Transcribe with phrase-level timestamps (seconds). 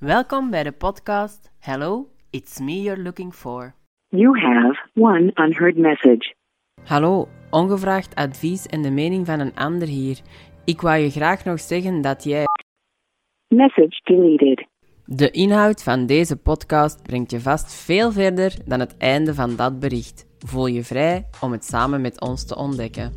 [0.00, 3.74] Welkom bij de podcast Hello, it's me you're looking for.
[4.08, 6.34] You have one unheard message.
[6.84, 10.20] Hallo, ongevraagd advies en de mening van een ander hier.
[10.64, 12.44] Ik wou je graag nog zeggen dat jij.
[13.48, 14.66] Message deleted.
[15.04, 19.80] De inhoud van deze podcast brengt je vast veel verder dan het einde van dat
[19.80, 20.26] bericht.
[20.38, 23.12] Voel je vrij om het samen met ons te ontdekken.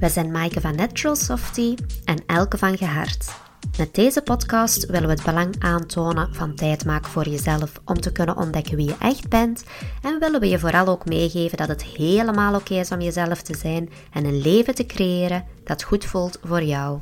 [0.00, 3.45] We zijn Maaike van Natural Softy en Elke van Gehard.
[3.78, 8.12] Met deze podcast willen we het belang aantonen van tijd maken voor jezelf om te
[8.12, 9.64] kunnen ontdekken wie je echt bent
[10.02, 13.56] en willen we je vooral ook meegeven dat het helemaal oké is om jezelf te
[13.56, 17.00] zijn en een leven te creëren dat goed voelt voor jou.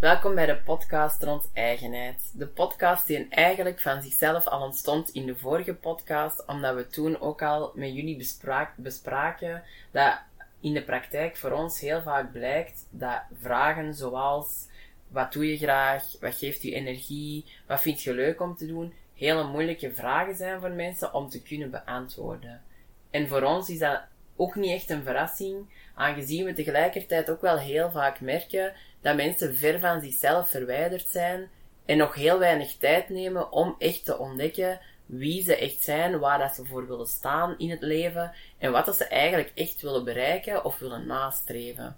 [0.00, 2.30] Welkom bij de podcast rond eigenheid.
[2.34, 7.20] De podcast die eigenlijk van zichzelf al ontstond in de vorige podcast, omdat we toen
[7.20, 10.18] ook al met jullie bespraak, bespraken dat
[10.66, 14.66] in de praktijk voor ons heel vaak blijkt dat vragen zoals
[15.08, 18.94] wat doe je graag, wat geeft je energie, wat vind je leuk om te doen,
[19.14, 22.62] hele moeilijke vragen zijn voor mensen om te kunnen beantwoorden.
[23.10, 24.00] En voor ons is dat
[24.36, 29.56] ook niet echt een verrassing, aangezien we tegelijkertijd ook wel heel vaak merken dat mensen
[29.56, 31.48] ver van zichzelf verwijderd zijn
[31.84, 36.38] en nog heel weinig tijd nemen om echt te ontdekken wie ze echt zijn, waar
[36.38, 40.04] dat ze voor willen staan in het leven en wat dat ze eigenlijk echt willen
[40.04, 41.96] bereiken of willen nastreven.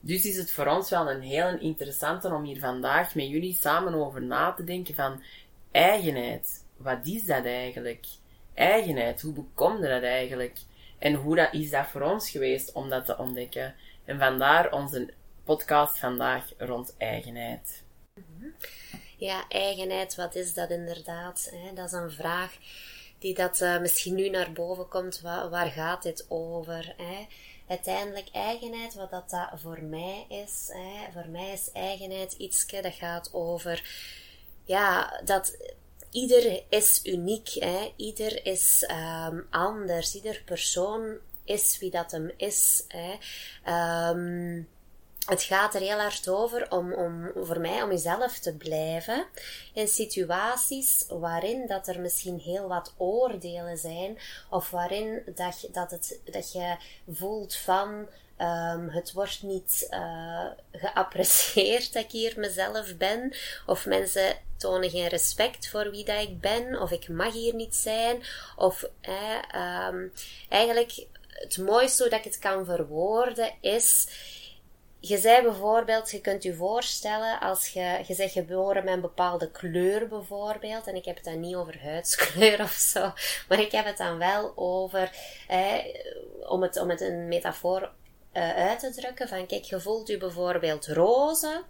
[0.00, 3.94] Dus is het voor ons wel een heel interessante om hier vandaag met jullie samen
[3.94, 5.22] over na te denken van
[5.70, 6.64] eigenheid.
[6.76, 8.06] Wat is dat eigenlijk?
[8.54, 10.58] Eigenheid, hoe bekomde dat eigenlijk?
[10.98, 13.74] En hoe dat, is dat voor ons geweest om dat te ontdekken?
[14.04, 15.08] En vandaar onze
[15.44, 17.82] podcast vandaag rond eigenheid.
[19.16, 21.52] Ja, eigenheid, wat is dat inderdaad?
[21.74, 22.56] Dat is een vraag
[23.18, 25.20] die dat uh, misschien nu naar boven komt.
[25.20, 26.94] Waar, gaat dit over?
[26.96, 27.26] Hè?
[27.68, 30.70] Uiteindelijk eigenheid, wat dat, dat voor mij is.
[30.72, 31.12] Hè?
[31.12, 34.04] Voor mij is eigenheid iets dat gaat over...
[34.64, 35.56] Ja, dat
[36.10, 37.48] ieder is uniek.
[37.48, 37.92] Hè?
[37.96, 38.88] Ieder is
[39.28, 40.14] um, anders.
[40.14, 42.84] Ieder persoon is wie dat hem is.
[42.88, 43.12] Hè?
[44.10, 44.68] Um,
[45.26, 49.26] het gaat er heel hard over om, om voor mij om jezelf te blijven
[49.72, 54.18] in situaties waarin dat er misschien heel wat oordelen zijn
[54.50, 56.76] of waarin dat je, dat het, dat je
[57.08, 58.06] voelt van
[58.40, 63.34] um, het wordt niet uh, geapprecieerd dat ik hier mezelf ben
[63.66, 67.74] of mensen tonen geen respect voor wie dat ik ben of ik mag hier niet
[67.74, 68.22] zijn
[68.56, 70.12] of eh, um,
[70.48, 74.08] eigenlijk het mooiste dat ik het kan verwoorden is
[75.08, 79.50] je zei bijvoorbeeld, je kunt je voorstellen als je, je zegt geboren met een bepaalde
[79.50, 83.12] kleur bijvoorbeeld, en ik heb het dan niet over huidskleur of zo,
[83.48, 85.10] maar ik heb het dan wel over,
[85.48, 85.74] eh,
[86.48, 87.92] om, het, om het een metafoor
[88.32, 91.64] uh, uit te drukken, van kijk, je voelt u bijvoorbeeld roze,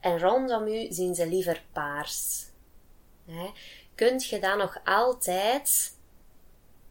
[0.00, 2.44] en rondom u zien ze liever paars.
[3.26, 3.50] Hè?
[3.94, 5.96] Kunt je dan nog altijd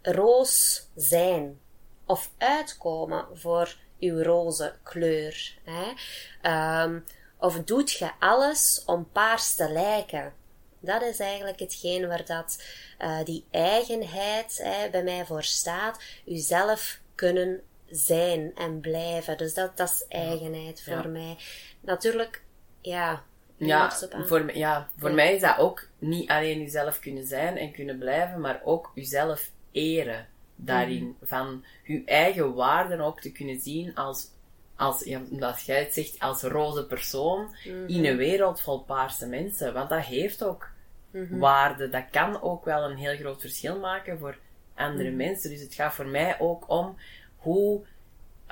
[0.01, 1.59] roos zijn?
[2.05, 5.57] Of uitkomen voor uw roze kleur.
[5.63, 6.83] Hè?
[6.83, 7.03] Um,
[7.37, 10.33] of doet je alles om paars te lijken?
[10.79, 12.63] Dat is eigenlijk hetgeen waar dat,
[12.99, 16.03] uh, die eigenheid hè, bij mij voor staat.
[16.25, 19.37] Uzelf kunnen zijn en blijven.
[19.37, 21.37] Dus dat, dat is eigenheid voor mij.
[21.81, 22.43] Natuurlijk,
[22.81, 23.23] ja.
[23.57, 23.91] Ja,
[24.25, 25.15] voor, ja, voor ja.
[25.15, 29.49] mij is dat ook niet alleen uzelf kunnen zijn en kunnen blijven, maar ook uzelf
[29.71, 30.27] eren
[30.65, 31.03] daarin.
[31.03, 31.15] Mm.
[31.21, 34.27] Van je eigen waarden ook te kunnen zien als,
[34.75, 37.87] als ja, omdat jij het zegt, als roze persoon mm-hmm.
[37.87, 39.73] in een wereld vol paarse mensen.
[39.73, 40.69] Want dat heeft ook
[41.11, 41.39] mm-hmm.
[41.39, 41.89] waarde.
[41.89, 44.37] Dat kan ook wel een heel groot verschil maken voor
[44.75, 45.15] andere mm-hmm.
[45.15, 45.49] mensen.
[45.49, 46.97] Dus het gaat voor mij ook om
[47.37, 47.81] hoe,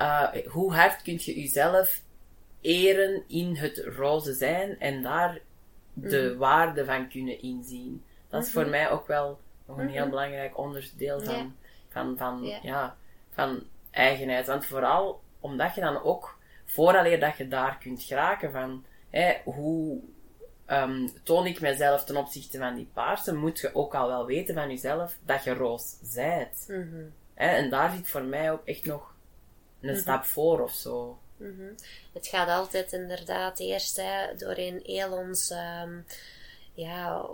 [0.00, 2.02] uh, hoe hard kun je jezelf
[2.60, 5.40] eren in het roze zijn en daar
[5.92, 8.04] de waarde van kunnen inzien.
[8.28, 11.54] Dat is voor mij ook wel nog een heel belangrijk onderdeel van
[11.90, 12.96] van, van, ja.
[13.30, 14.46] van eigenheid.
[14.46, 20.00] Want vooral omdat je dan ook, vooraleer dat je daar kunt geraken van, hè, hoe
[20.66, 24.54] um, toon ik mezelf ten opzichte van die paarse, moet je ook al wel weten
[24.54, 26.64] van jezelf dat je roos zijt.
[26.68, 29.14] Mm en daar zit voor mij ook echt nog
[29.80, 30.00] een mhm.
[30.00, 31.18] stap voor of zo.
[31.36, 31.74] Mm
[32.12, 36.04] Het gaat altijd inderdaad eerst hè, doorheen heel ons um,
[36.72, 37.26] ja,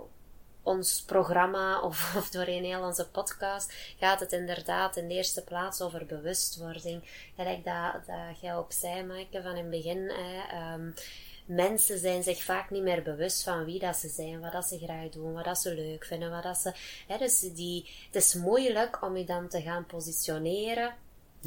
[0.67, 5.81] ons programma of, of doorheen heel onze podcast gaat het inderdaad in de eerste plaats
[5.81, 7.03] over bewustwording.
[7.35, 10.11] Gelijk dat, dat jij ook zei, Maaike, van in het begin.
[10.11, 10.93] Hè, um,
[11.45, 14.77] mensen zijn zich vaak niet meer bewust van wie dat ze zijn, wat dat ze
[14.77, 16.73] graag doen, wat dat ze leuk vinden, wat dat ze...
[17.19, 20.93] Dus die, het is moeilijk om je dan te gaan positioneren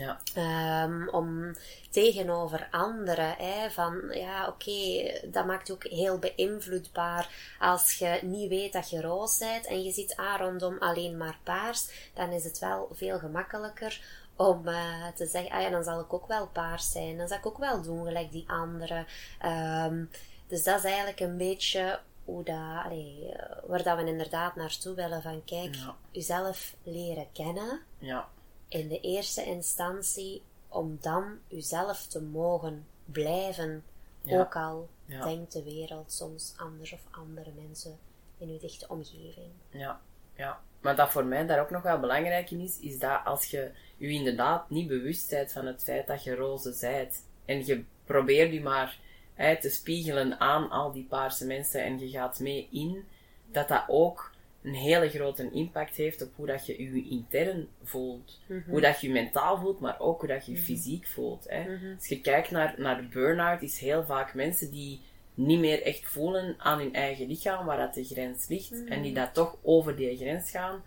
[0.01, 0.21] Ja.
[0.35, 1.55] Ehm, om
[1.91, 7.55] tegenover anderen, hè, van ja, oké, dat maakt ook heel beïnvloedbaar.
[7.59, 11.39] Als je niet weet dat je roos bent en je ziet ah, rondom alleen maar
[11.43, 14.01] paars, dan is het wel veel gemakkelijker
[14.37, 17.19] om eh, te zeggen, ah ja, dan zal ik ook wel paars zijn.
[17.19, 19.07] Dan zal ik ook wel doen gelijk die anderen.
[19.39, 20.05] Ehm,
[20.47, 24.95] dus dat is eigenlijk een beetje hoe dat, allee, eh, waar dat we inderdaad naartoe
[24.95, 25.23] willen.
[25.23, 25.95] Van kijk, Ja.
[26.11, 28.29] jezelf leren kennen Ja.
[28.71, 33.85] In de eerste instantie om dan uzelf te mogen blijven.
[34.23, 34.41] Ja.
[34.41, 35.25] Ook al Ja.
[35.25, 37.99] denkt de wereld soms anders of andere mensen
[38.39, 39.51] in uw dichte omgeving.
[39.71, 40.01] Ja,
[40.35, 40.61] ja.
[40.81, 43.71] Maar dat voor mij daar ook nog wel belangrijk in is, is dat als je
[43.97, 48.53] je inderdaad niet bewust bent van het feit dat je roze zijt, en je probeert
[48.53, 48.99] je maar
[49.35, 53.05] hè, te spiegelen aan al die paarse mensen en je gaat mee in,
[53.47, 54.30] dat dat ook
[54.63, 58.41] een hele grote impact heeft op hoe dat je je intern voelt.
[58.69, 61.45] Hoe dat je je mentaal voelt, maar ook hoe dat je je fysiek voelt.
[61.49, 61.65] Hè.
[61.97, 65.01] Als je kijkt naar, naar burn-out, is heel vaak mensen die
[65.35, 68.85] niet meer echt voelen aan hun eigen lichaam waar dat de grens ligt.
[68.89, 70.83] En die dat toch over die grens gaan.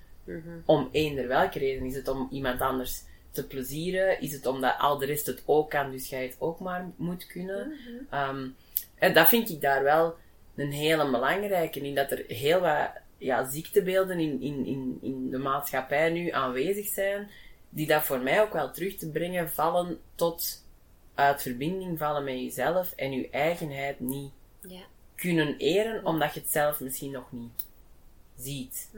[0.66, 1.86] Om eender welke reden.
[1.86, 4.22] Is het om iemand anders te plezieren?
[4.22, 7.28] Is het omdat al de rest het ook kan, dus jij het ook maar moet
[7.28, 7.74] kunnen?
[8.10, 8.48] Ehm,
[8.96, 10.16] en dat vind ik daar wel
[10.56, 11.96] een hele belangrijke in.
[11.96, 12.90] Dat er heel wat
[13.24, 17.30] ja, ziektebeelden in, in, in, in de maatschappij nu aanwezig zijn.
[17.70, 20.64] Die dat voor mij ook wel terug te brengen vallen tot
[21.16, 24.32] uit verbinding vallen met jezelf en je eigenheid niet
[24.62, 24.82] Ja.
[25.16, 27.66] kunnen eren, omdat je het zelf misschien nog niet
[28.38, 28.90] ziet.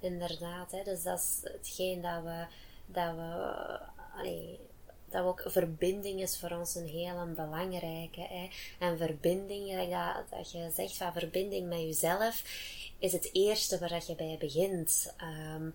[0.00, 0.82] Inderdaad, hè.
[0.82, 2.46] dus dat is hetgeen dat we,
[2.86, 3.78] dat we,
[4.18, 4.58] allee,
[5.14, 8.20] dat ook, verbinding is voor ons een heel belangrijke.
[8.20, 8.48] Hè.
[8.78, 12.42] En verbinding, dat, dat je zegt van verbinding met jezelf,
[12.98, 15.14] is het eerste waar dat je bij begint.
[15.16, 15.70] Ehm,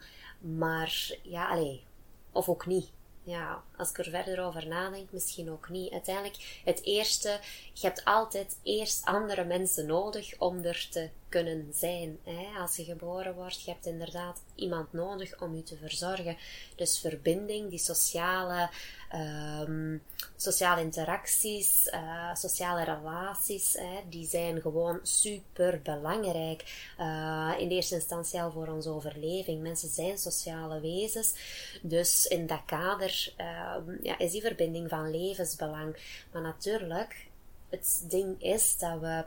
[0.57, 1.83] maar ja, allee,
[2.31, 2.91] of ook niet.
[3.23, 5.91] Ja, als ik er verder over nadenk, misschien ook niet.
[5.91, 7.39] Uiteindelijk, het eerste,
[7.73, 12.19] je hebt altijd eerst andere mensen nodig om er te kunnen zijn.
[12.23, 12.59] Hè?
[12.59, 16.37] Als je geboren wordt, je hebt inderdaad iemand nodig om je te verzorgen.
[16.75, 18.69] Dus verbinding, die sociale,
[19.09, 19.97] ehm,
[20.35, 26.91] sociale interacties, eh, sociale relaties, hè, die zijn gewoon super belangrijk.
[26.97, 29.61] Eh, in eerste instantie al voor onze overleving.
[29.61, 31.33] Mensen zijn sociale wezens.
[31.81, 35.97] Dus in dat kader ehm, ja, is die verbinding van levensbelang.
[36.31, 37.27] Maar natuurlijk,
[37.69, 39.23] het ding is dat we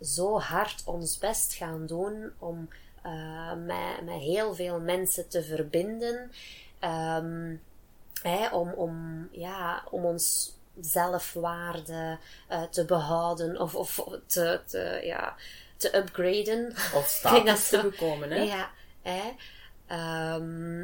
[0.00, 2.68] zo hard ons best gaan doen om
[3.02, 6.30] eh, met, met heel veel mensen te verbinden.
[6.78, 7.56] Ehm,
[8.22, 12.18] hè, om, om, ja, om ons zelfwaarde
[12.48, 15.34] eh, te behouden of, of te, te, ja,
[15.76, 16.74] te upgraden.
[16.94, 18.42] Of status te bekomen, hè?
[18.42, 18.70] Ja,
[19.02, 19.32] hè?
[19.86, 20.82] Ehm,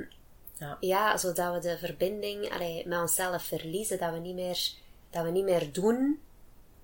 [0.59, 0.77] Ja.
[0.81, 4.73] ja, zodat we de verbinding allee, met onszelf verliezen, dat we, niet meer,
[5.11, 6.21] dat we niet meer doen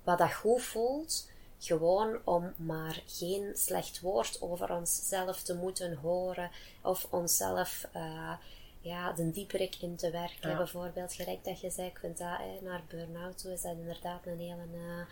[0.03, 1.29] wat dat goed voelt,
[1.59, 6.51] gewoon om maar geen slecht woord over onszelf te moeten horen
[6.81, 8.33] of onszelf uh,
[8.81, 10.49] ja, de dieperik in te werken.
[10.49, 10.57] Ja.
[10.57, 14.25] Bijvoorbeeld, gelijk dat je zei, ik vind dat hè, naar burn-out toe is dat inderdaad
[14.25, 15.05] een hele, uh,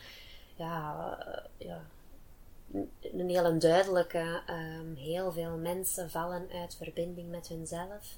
[0.55, 1.85] ja, uh, ja,
[3.01, 4.41] een hele duidelijke.
[4.49, 8.17] Um, heel veel mensen vallen uit verbinding met hunzelf,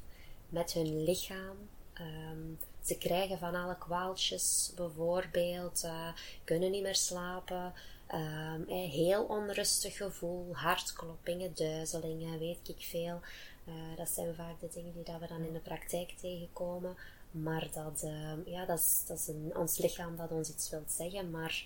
[0.50, 1.69] met hun lichaam.
[2.01, 6.07] Um, ze krijgen van alle kwaaltjes, bijvoorbeeld, uh,
[6.44, 7.73] kunnen niet meer slapen,
[8.13, 13.19] um, een heel onrustig gevoel, hartkloppingen, duizelingen, weet ik veel.
[13.66, 16.95] Uh, dat zijn vaak de dingen die dat we dan in de praktijk tegenkomen.
[17.31, 20.83] Maar dat, uh, ja, dat is, dat is een, ons lichaam dat ons iets wil
[20.87, 21.66] zeggen, maar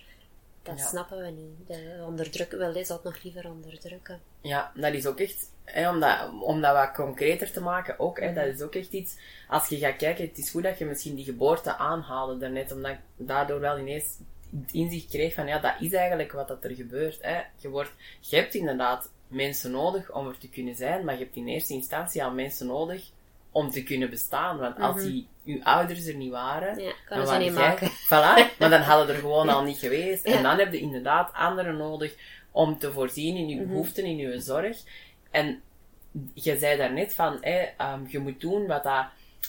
[0.62, 0.86] dat ja.
[0.86, 1.66] snappen we niet.
[1.66, 4.20] De onderdrukken, wel, is dat nog liever onderdrukken.
[4.40, 8.20] Ja, dat is ook echt, hè, om, dat, om dat wat concreter te maken, ook,
[8.20, 9.16] hè, dat is ook echt iets,
[9.48, 12.96] als je gaat kijken, het is goed dat je misschien die geboorte aanhaalde daarnet, omdat
[13.16, 14.18] daardoor wel ineens
[14.60, 17.18] het inzicht kreeg van, ja, dat is eigenlijk wat dat er gebeurt.
[17.22, 17.40] Hè.
[17.56, 21.36] Je, wordt, je hebt inderdaad mensen nodig om er te kunnen zijn, maar je hebt
[21.36, 23.10] in eerste instantie al mensen nodig
[23.50, 24.58] om te kunnen bestaan.
[24.58, 25.04] Want als Mhm.
[25.06, 27.90] die, uw ouders er niet waren, Ja, dan waren niet jij- maken.
[28.10, 30.26] Voilà, maar dan hadden er gewoon al niet geweest.
[30.26, 30.36] Ja.
[30.36, 32.14] En dan heb je inderdaad anderen nodig
[32.50, 33.66] om te voorzien in je Mhm.
[33.68, 34.78] behoeften, in je zorg.
[35.30, 35.62] En
[36.34, 39.04] je zei daarnet van, ehm, je moet doen wat dat...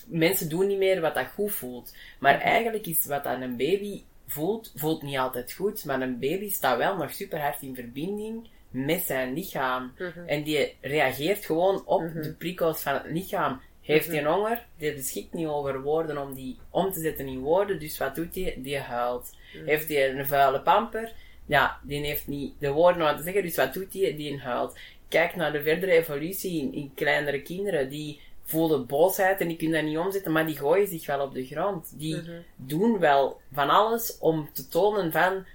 [0.08, 1.96] Mensen doen niet meer wat dat goed voelt.
[2.20, 2.44] Maar Mhm.
[2.44, 5.86] eigenlijk is wat dat een baby voelt, voelt niet altijd goed.
[5.86, 9.94] Maar een baby staat wel nog super hard in verbinding met zijn lichaam.
[9.98, 10.20] Mhm.
[10.28, 13.62] En die reageert gewoon op de prikkels van het lichaam.
[13.82, 14.16] Heeft Mhm.
[14.16, 14.66] hij honger?
[14.78, 17.80] Die beschikt niet over woorden om die om te zetten in woorden.
[17.80, 18.56] Dus wat doet hij?
[18.58, 19.36] Die huilt.
[19.56, 19.66] Mhm.
[19.66, 21.12] Heeft hij een vuile pamper?
[21.46, 23.42] Ja, die heeft niet de woorden om wat te zeggen.
[23.42, 24.16] Dus wat doet hij?
[24.16, 24.78] Die huilt.
[25.08, 27.90] Kijk naar de verdere evolutie in, in kleinere kinderen.
[27.90, 31.34] Die voelen boosheid en die kunnen dat niet omzetten, maar die gooien zich wel op
[31.34, 32.00] de grond.
[32.00, 32.32] Die Mhm.
[32.56, 35.46] doen wel van alles om te tonen van,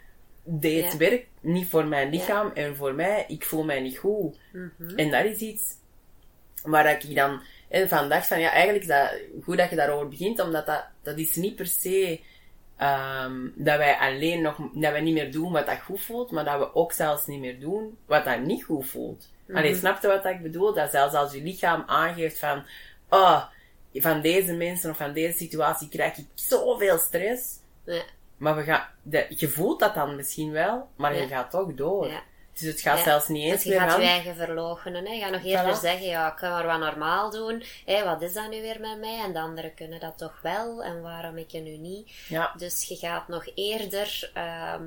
[0.45, 0.97] dit Ja.
[0.97, 4.37] werkt niet voor mijn lichaam en voor mij, ik voel mij niet goed.
[4.53, 4.97] Mhm.
[4.97, 5.75] En dat is iets
[6.63, 9.11] waar ik dan en van dacht van, ja, eigenlijk is dat
[9.45, 12.21] goed dat je daarover begint, omdat dat, dat is niet per se
[12.77, 16.45] ehm, dat wij alleen nog, dat wij niet meer doen wat dat goed voelt, maar
[16.45, 19.29] dat we ook zelfs niet meer doen wat dat niet goed voelt.
[19.55, 20.75] Allee, snap je wat ik bedoel?
[20.75, 22.65] Dat zelfs als je lichaam aangeeft van,
[23.09, 23.45] oh,
[23.95, 27.45] van deze mensen of van deze situatie krijg ik zoveel stress,
[27.85, 28.03] Ja.
[28.37, 32.09] maar we gaan, de, je voelt dat dan misschien wel, maar je gaat toch door.
[32.09, 32.23] Ja.
[32.53, 33.05] Dus het gaat Ja.
[33.05, 34.01] zelfs niet eens Dus je meer gaat van...
[34.01, 35.07] je eigen verloochenen.
[35.07, 35.13] Hè.
[35.13, 35.81] Je gaat nog eerder Voilà.
[35.81, 37.63] zeggen, ja, ik ga maar wat normaal doen.
[37.87, 39.21] Hé, wat is dat nu weer met mij?
[39.25, 40.83] En de anderen kunnen dat toch wel.
[40.85, 42.11] En waarom ik het nu niet?
[42.29, 44.85] Ja, Dus je gaat nog eerder ehm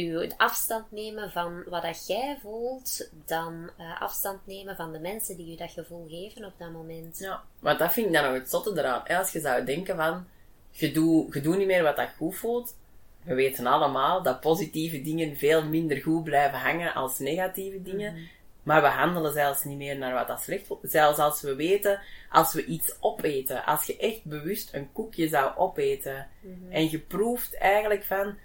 [0.00, 5.36] je afstand nemen van wat dat jij voelt, dan eh, afstand nemen van de mensen
[5.36, 7.18] die je dat gevoel geven op dat moment.
[7.18, 9.00] Ja, want dat vind ik dan nog het zotte eraan.
[9.04, 9.18] hè.
[9.18, 10.26] Als je zou denken van,
[10.70, 12.76] je doet, je doet niet meer wat dat goed voelt.
[13.22, 18.28] We weten allemaal dat positieve dingen veel minder goed blijven hangen als negatieve dingen.
[18.62, 20.80] Maar we handelen zelfs niet meer naar wat dat slecht voelt.
[20.82, 23.64] Zelfs als we weten, als we iets opeten.
[23.64, 26.28] Als je echt bewust een koekje zou opeten.
[26.70, 28.36] En je proeft eigenlijk van,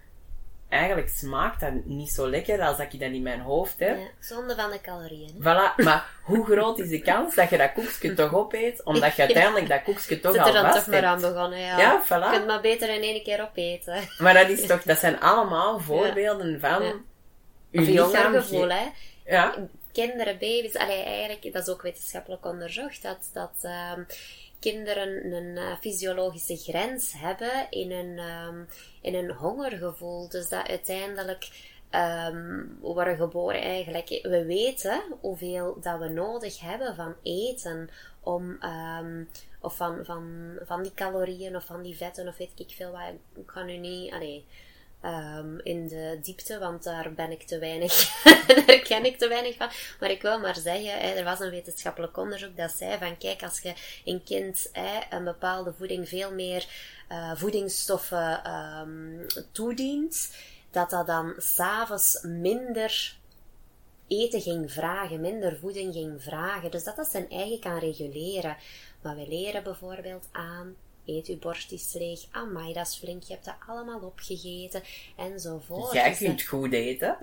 [0.69, 3.97] eigenlijk smaakt dat niet zo lekker als dat ik dat in mijn hoofd heb.
[3.97, 5.35] Ja, zonde van de calorieën.
[5.35, 5.39] hè.
[5.39, 9.21] Voilà, maar hoe groot is de kans dat je dat koekje toch opeet, omdat je
[9.21, 11.23] uiteindelijk dat koekje toch al er dan vast toch maar hebt.
[11.23, 11.77] aan begonnen, ja.
[11.79, 13.99] Ja, Je kunt maar beter in één keer opeten.
[14.17, 16.93] Maar dat is toch, dat zijn allemaal voorbeelden van Ja.
[17.71, 18.85] uw gevoel, ge- hè.
[19.35, 19.55] Ja,
[19.93, 24.01] kinderen, baby's, allee, eigenlijk, dat is ook wetenschappelijk onderzocht, dat, dat ehm,
[24.59, 28.63] kinderen een eh, fysiologische grens hebben in een, ehm,
[29.01, 30.29] in een hongergevoel.
[30.29, 34.19] Dus dat uiteindelijk ehm, we worden geboren eigenlijk.
[34.21, 37.89] We weten hoeveel dat we nodig hebben van eten
[38.19, 39.23] om, ehm,
[39.61, 43.01] of van, van, van die calorieën of van die vetten of weet ik veel wat.
[43.35, 44.45] Ik ga nu niet, allee,
[45.01, 48.24] ehm, in de diepte, want daar ben ik te weinig,
[48.65, 49.70] daar ken ik te weinig van.
[50.00, 53.44] Maar ik wil maar zeggen, hè, er was een wetenschappelijk onderzoek dat zei van, kijk,
[53.44, 53.74] als je
[54.06, 54.70] een kind
[55.10, 56.68] een bepaalde voeding veel meer
[57.08, 60.32] eh, voedingsstoffen ehm, toedient,
[60.72, 63.18] dat dat dan s'avonds minder
[64.10, 66.72] eten ging vragen, minder voeding ging vragen.
[66.72, 68.58] Dus dat dat zijn eigen kan reguleren.
[69.01, 70.75] Maar we leren bijvoorbeeld aan,
[71.17, 74.83] eet uw borst is leeg, amai, dat is flink, je hebt dat allemaal opgegeten,
[75.17, 75.93] enzovoort.
[75.93, 77.17] jij Dus kunt goed eten.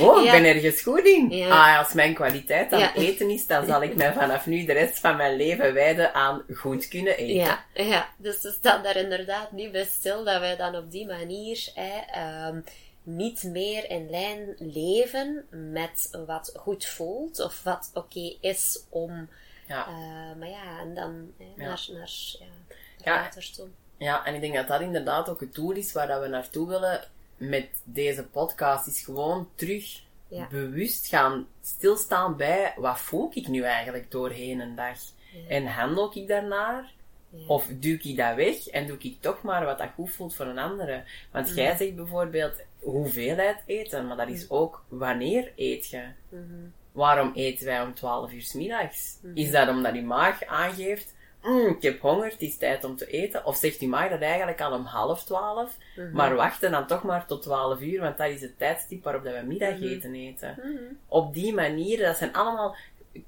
[0.00, 0.32] Oh, ik Ja.
[0.32, 1.30] ben ergens goed in.
[1.30, 1.48] Ja.
[1.72, 4.98] Ah, als mijn kwaliteit aan eten is, dan zal ik mij vanaf nu de rest
[4.98, 7.34] van mijn leven wijden aan goed kunnen eten.
[7.34, 11.06] Ja, ja, dus we staan daar inderdaad niet bij stil dat wij dan op die
[11.06, 12.60] manier hè, ehm,
[13.02, 19.28] niet meer in lijn leven met wat goed voelt of wat oké is om.
[19.68, 19.86] Ja.
[19.86, 21.68] eh, maar ja, en dan hè, Ja.
[21.68, 22.46] naar, naar ja,
[23.06, 23.20] Ja.
[23.20, 23.68] later toe.
[23.96, 26.68] Ja, en ik denk dat dat inderdaad ook het doel is waar dat we naartoe
[26.68, 27.00] willen
[27.36, 30.46] met deze podcast, is gewoon terug Ja.
[30.50, 34.98] bewust gaan stilstaan bij wat voel ik nu eigenlijk doorheen een dag.
[35.48, 36.92] En handel ik daarnaar?
[37.30, 37.46] Ja.
[37.46, 40.46] Of duw ik dat weg en doe ik toch maar wat dat goed voelt voor
[40.46, 41.02] een andere?
[41.32, 46.02] Want jij zegt bijvoorbeeld hoeveelheid eten, maar dat is ook wanneer eet je?
[46.92, 49.16] Waarom eten wij om 12 uur 's middags?
[49.34, 51.14] Is dat omdat je maag aangeeft,
[51.46, 53.44] "Mm, ik heb honger, het is tijd om te eten?
[53.46, 55.76] Of zegt die maag dat eigenlijk al om half 12,
[56.12, 59.34] maar wachten dan toch maar tot 12 uur, want dat is het tijdstip waarop dat
[59.34, 60.58] we middageten eten.
[61.08, 62.76] Op die manier, dat zijn allemaal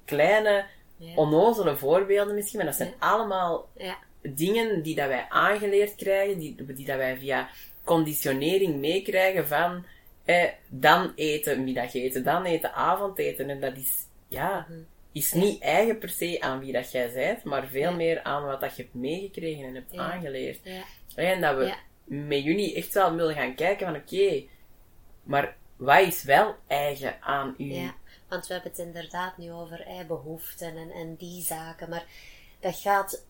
[0.05, 0.65] kleine,
[0.97, 1.15] Ja.
[1.15, 3.97] onnozele voorbeelden misschien, maar dat zijn allemaal Ja.
[4.21, 7.49] dingen die dat wij aangeleerd krijgen, die, die dat wij via
[7.83, 9.85] conditionering meekrijgen van
[10.25, 13.49] eh, dan eten, middageten, dan eten, avondeten.
[13.49, 14.79] En dat is, ja, Mhm.
[15.11, 18.61] Is niet eigen per se aan wie dat jij bent, maar veel meer aan wat
[18.61, 20.11] dat je hebt meegekregen en hebt Ja.
[20.11, 20.59] aangeleerd.
[20.63, 20.83] Ja.
[21.15, 21.77] En dat we Ja.
[22.03, 24.43] met jullie echt wel willen gaan kijken van oké,
[25.23, 27.73] maar wat is wel eigen aan u?
[27.73, 27.95] Ja,
[28.27, 32.05] want we hebben het inderdaad nu over eh, behoeften en, en die zaken, maar
[32.59, 33.25] dat gaat,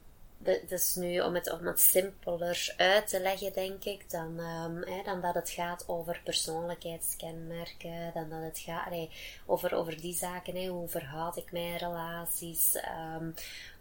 [0.68, 5.04] dus nu om het, om het simpeler uit te leggen, denk ik, dan, ehm, hè,
[5.04, 9.10] dan dat het gaat over persoonlijkheidskenmerken, dan dat het gaat allee,
[9.46, 13.30] over, over die zaken, hè, hoe verhoud ik mijn relaties, ehm,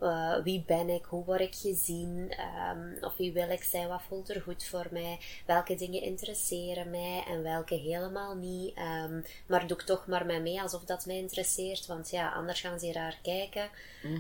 [0.01, 4.03] eh, wie ben ik, hoe word ik gezien, ehm, of wie wil ik zijn, wat
[4.09, 8.75] voelt er goed voor mij, welke dingen interesseren mij en welke helemaal niet,
[9.47, 12.79] maar doe ik toch maar mee mee alsof dat mij interesseert, want ja, anders gaan
[12.79, 13.71] ze raar kijken,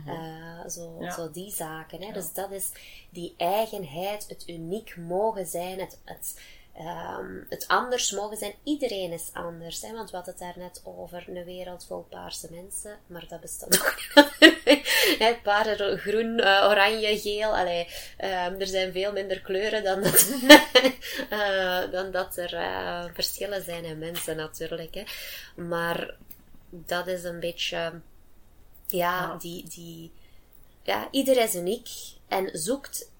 [0.06, 1.10] Eh, zo, Ja.
[1.10, 2.02] zo die zaken.
[2.02, 2.12] Hè?
[2.12, 2.70] Dus dat is
[3.10, 6.40] die eigenheid, het uniek mogen zijn, het, het,
[6.74, 8.54] ehm, het anders mogen zijn.
[8.62, 9.82] Iedereen is anders.
[9.82, 9.92] Hè?
[9.92, 12.98] Want we hadden het daarnet over een wereld vol paarse mensen.
[13.06, 15.42] Maar dat bestaat nog niet.
[15.42, 17.56] Paarden, groen, uh, oranje, geel.
[17.56, 20.28] Allee, ehm, er zijn veel minder kleuren dan dat,
[21.30, 24.94] uh, dan dat er uh, verschillen zijn in mensen natuurlijk.
[24.94, 25.02] Hè?
[25.62, 26.16] Maar
[26.70, 27.76] dat is een beetje...
[28.86, 29.36] Ja, Ja.
[29.38, 29.68] die...
[29.68, 30.12] die
[30.88, 31.88] ja, ieder is uniek
[32.28, 33.10] en zoekt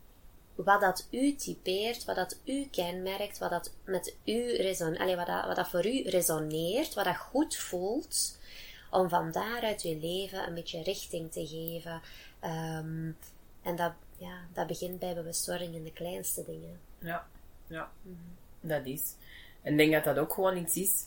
[0.55, 5.27] wat dat u typeert, wat dat u kenmerkt, wat dat met u reson, allee, wat,
[5.27, 8.39] dat, wat dat voor u resoneert, wat dat goed voelt,
[8.91, 12.01] om van daaruit uw leven een beetje richting te geven.
[12.41, 13.11] Ehm,
[13.63, 16.81] en dat, ja, dat begint bij bewustwording in de kleinste dingen.
[16.99, 17.27] Ja,
[17.67, 17.91] ja.
[18.61, 19.15] Dat is.
[19.63, 21.05] En ik denk dat dat ook gewoon iets is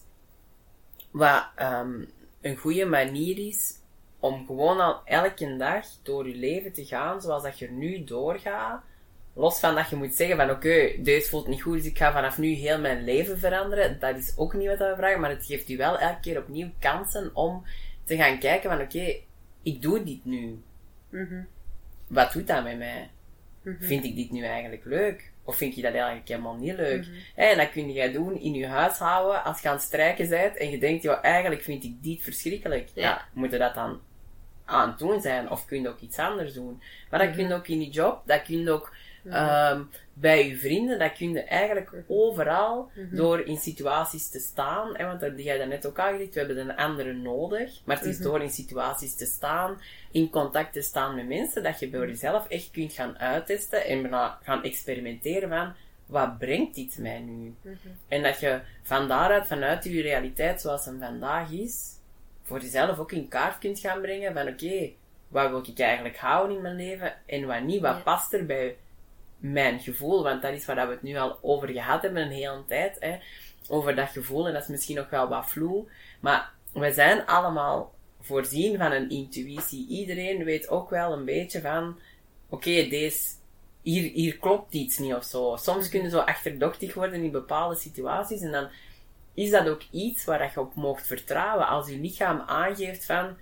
[1.12, 2.06] wat ehm,
[2.42, 3.74] een goede manier is
[4.22, 8.04] om gewoon al elke dag door je leven te gaan zoals dat je er nu
[8.04, 8.82] doorgaat.
[9.34, 12.12] Los van dat je moet zeggen van oké, deze voelt niet goed, dus ik ga
[12.12, 14.00] vanaf nu heel mijn leven veranderen.
[14.00, 16.70] Dat is ook niet wat we vragen, maar het geeft u wel elke keer opnieuw
[16.80, 17.64] kansen om
[18.04, 19.16] te gaan kijken van oké,
[19.64, 20.62] ik doe dit nu.
[22.08, 23.10] Wat doet dat met mij?
[23.80, 25.32] Vind ik dit nu eigenlijk leuk?
[25.44, 27.08] Of vind je dat eigenlijk helemaal niet leuk?
[27.36, 30.58] Hè, en dat kun je doen in je huishouden als je aan het strijken bent
[30.58, 32.90] en je denkt, ja, eigenlijk vind ik dit verschrikkelijk.
[32.94, 33.02] Ja.
[33.02, 34.00] Ja, moet je dat dan
[34.72, 35.50] aan het doen zijn?
[35.50, 36.82] Of kun je ook iets anders doen?
[37.10, 38.94] Maar dat kun je ook in je job, dat kun je ook
[39.30, 39.82] ehm,
[40.14, 44.96] bij je vrienden, dat kun je eigenlijk overal door in situaties te staan.
[44.96, 47.82] Hè, want dat jij daarnet ook al gezegd, we hebben een andere nodig.
[47.86, 51.80] Maar het is door in situaties te staan, in contact te staan met mensen, dat
[51.80, 54.10] je bij jezelf echt kunt gaan uittesten en
[54.42, 55.74] gaan experimenteren van,
[56.06, 57.56] wat brengt dit mij nu?
[58.08, 62.00] En dat je van daaruit, vanuit je realiteit zoals hem vandaag is,
[62.52, 64.90] voor jezelf ook in kaart kunt gaan brengen van oké,
[65.28, 68.02] wat wil ik eigenlijk houden in mijn leven en wat niet, wat Ja.
[68.02, 68.78] past er bij
[69.38, 72.64] mijn gevoel, want dat is waar we het nu al over gehad hebben een hele
[72.68, 73.18] tijd, hè,
[73.68, 75.86] over dat gevoel, en dat is misschien nog wel wat vloe,
[76.20, 79.88] maar we zijn allemaal voorzien van een intuïtie.
[79.88, 82.00] Iedereen weet ook wel een beetje van,
[82.50, 83.28] oké, deze,
[83.82, 85.56] hier, hier klopt iets niet of zo.
[85.60, 88.68] Soms kunnen zo achterdochtig worden in bepaalde situaties, en dan
[89.34, 91.68] is dat ook iets waar dat je op mocht vertrouwen.
[91.68, 93.38] Als je lichaam aangeeft van,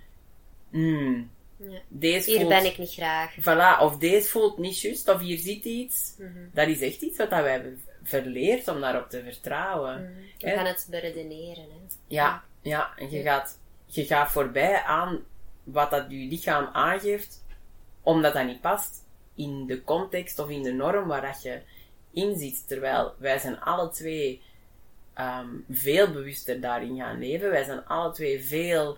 [0.70, 1.78] hmm, Ja.
[1.88, 2.48] deze Hier voelt...
[2.50, 3.34] ben ik niet graag.
[3.40, 6.14] Voilà, of deze voelt niet juist, of hier zit iets.
[6.18, 6.38] Mhm.
[6.52, 10.14] Dat is echt iets wat dat wij hebben verleerd om daarop te vertrouwen.
[10.38, 10.56] We Hè?
[10.56, 11.64] gaan het beredeneren.
[11.64, 11.78] Hè.
[12.06, 15.20] Ja, ja, en je gaat, je gaat voorbij aan
[15.64, 17.44] wat dat je lichaam aangeeft,
[18.02, 21.60] omdat dat niet past in de context of in de norm waar dat je
[22.12, 22.68] in zit.
[22.68, 24.42] Terwijl wij zijn alle twee
[25.20, 27.50] ehm, veel bewuster daarin gaan leven.
[27.50, 28.96] Wij zijn alle twee veel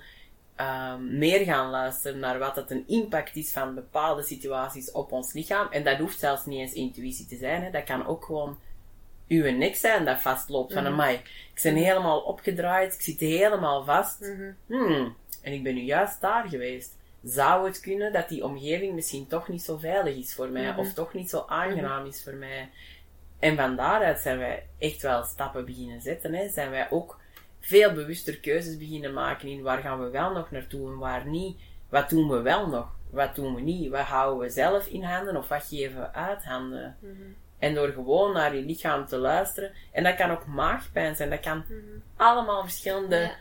[0.57, 5.33] ehm, meer gaan luisteren naar wat het een impact is van bepaalde situaties op ons
[5.33, 5.67] lichaam.
[5.71, 7.63] En dat hoeft zelfs niet eens intuïtie te zijn.
[7.63, 7.71] Hè.
[7.71, 8.59] Dat kan ook gewoon
[9.29, 10.73] uw nek zijn dat vastloopt.
[10.73, 11.15] Van, amai,
[11.55, 14.33] ik ben helemaal opgedraaid, ik zit helemaal vast.
[14.67, 16.97] Hmm, en ik ben nu juist daar geweest.
[17.23, 20.93] Zou het kunnen dat die omgeving misschien toch niet zo veilig is voor mij, of
[20.93, 22.69] toch niet zo aangenaam is voor mij?
[23.43, 26.35] En van daaruit zijn wij echt wel stappen beginnen zetten.
[26.35, 26.49] Hè.
[26.49, 27.21] Zijn wij ook
[27.61, 31.61] veel bewuster keuzes beginnen maken in waar gaan we wel nog naartoe en waar niet.
[31.89, 32.87] Wat doen we wel nog?
[33.11, 33.91] Wat doen we niet?
[33.91, 36.97] Wat houden we zelf in handen of wat geven we uit handen?
[37.59, 39.73] En door gewoon naar je lichaam te luisteren.
[39.93, 41.31] En dat kan ook maagpijn zijn.
[41.31, 41.65] Dat kan
[42.17, 43.35] allemaal verschillende Ja.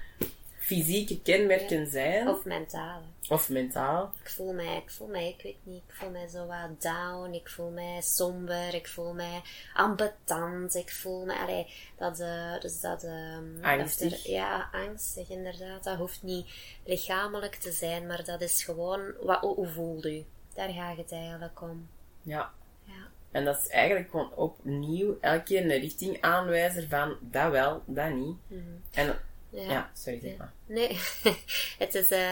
[0.57, 2.27] fysieke kenmerken zijn.
[2.27, 3.03] Of mentale.
[3.29, 4.12] Of mentaal.
[4.23, 7.34] Ik voel mij, ik voel mij, ik weet niet, ik voel mij zo wat down,
[7.34, 9.41] ik voel mij somber, ik voel mij
[9.73, 14.25] ambetant, ik voel mij, allee, dat, eh, dus dat, ehm, Angstig.
[14.25, 16.47] er- ja, angstig inderdaad, dat hoeft niet
[16.86, 20.25] lichamelijk te zijn, maar dat is gewoon, wat, hoe, voelt u?
[20.55, 21.89] Daar gaat het eigenlijk om.
[22.21, 22.51] Ja.
[22.86, 23.07] Ja.
[23.31, 28.12] En dat is eigenlijk gewoon opnieuw elke keer een richting aanwijzer van dat wel, dat
[28.13, 28.36] niet.
[28.91, 29.19] En
[29.51, 29.61] Ja.
[29.61, 30.53] ja, sorry, zeg maar.
[30.65, 30.99] Nee,
[31.83, 32.31] het is, eh,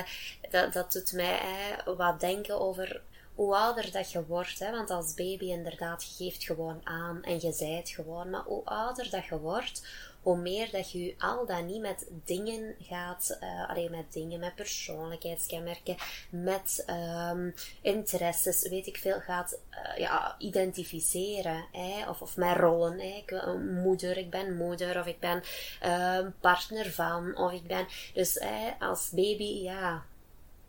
[0.50, 3.02] dat, dat doet mij eh, wat denken over
[3.36, 4.60] hoe ouder dat je wordt.
[4.60, 4.72] Hè?
[4.72, 8.30] Want als baby inderdaad, je geeft gewoon aan en je zei het gewoon.
[8.30, 9.88] Maar hoe ouder dat je wordt,
[10.22, 14.56] hoe meer dat je al dan niet met dingen gaat, eh alleen met dingen, met
[14.56, 15.96] persoonlijkheidskenmerken,
[16.30, 17.50] met ehm,
[17.82, 21.66] interesses, weet ik veel, gaat eh, ja, identificeren.
[21.72, 22.10] Hè?
[22.10, 23.00] Of, of met rollen.
[23.00, 23.08] Hè?
[23.18, 23.54] Ik, eh,
[23.84, 25.42] moeder, ik ben moeder, of ik ben
[25.82, 27.86] ehm, partner van, of ik ben...
[28.14, 30.04] Dus hè, als baby, ja...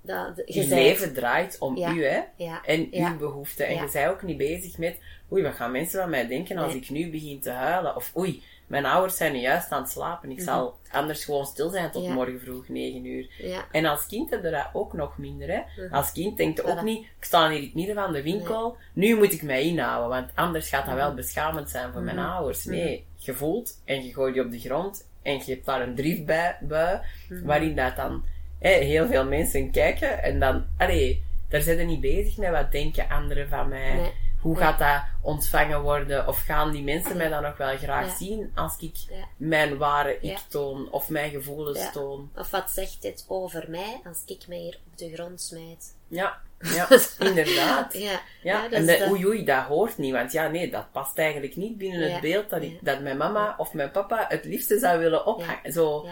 [0.03, 1.93] Dat, je Je zei- leven draait om Ja.
[1.93, 2.21] u, hè.
[2.37, 2.65] Ja.
[2.65, 3.11] En Ja.
[3.11, 3.67] uw behoeften.
[3.67, 4.97] En je bent ook niet bezig met,
[5.33, 6.83] oei, wat gaan mensen van mij denken als Nee.
[6.83, 7.97] ik nu begin te huilen?
[7.97, 10.31] Of oei, mijn ouders zijn nu juist aan het slapen.
[10.31, 12.11] Ik zal anders gewoon stil zijn tot Mhm.
[12.11, 12.17] Ja.
[12.17, 13.27] morgen vroeg, negen uur.
[13.39, 13.65] Ja.
[13.73, 15.61] En als kind heb je dat ook nog minder, hè.
[15.91, 16.85] Als kind denkt je ook Mhm.
[16.85, 20.09] Niet, ik sta hier in het midden van de winkel, nu moet ik mij inhouden,
[20.09, 22.65] want anders gaat dat wel beschamend zijn voor mijn ouders.
[22.65, 25.95] Nee, je voelt en je gooit die op de grond en je hebt daar een
[25.95, 27.45] driftbui, bui, Mhm.
[27.47, 28.25] waarin dat dan
[28.59, 32.73] hè, heel veel mensen kijken en dan, allee, daar zijn ze niet bezig met wat
[32.73, 33.95] denken anderen van mij.
[33.95, 34.13] Nee.
[34.41, 36.27] Hoe gaat dat ontvangen worden?
[36.29, 38.97] Of gaan die mensen mij dan nog wel graag zien als ik
[39.37, 42.31] mijn ware ik toon of mijn gevoelens toon?
[42.37, 45.97] Of wat zegt dit over mij als ik mij hier op de grond smijt?
[46.09, 46.89] Ja, ja,
[47.29, 47.93] inderdaad.
[47.93, 51.57] Ja, Ja, en dat- oei oei, dat hoort niet, want ja, nee, dat past eigenlijk
[51.57, 52.79] niet binnen Ja, het beeld dat, ik, ja.
[52.81, 55.73] dat mijn mama of mijn papa het liefste zou willen ophangen.
[55.73, 56.07] Zo.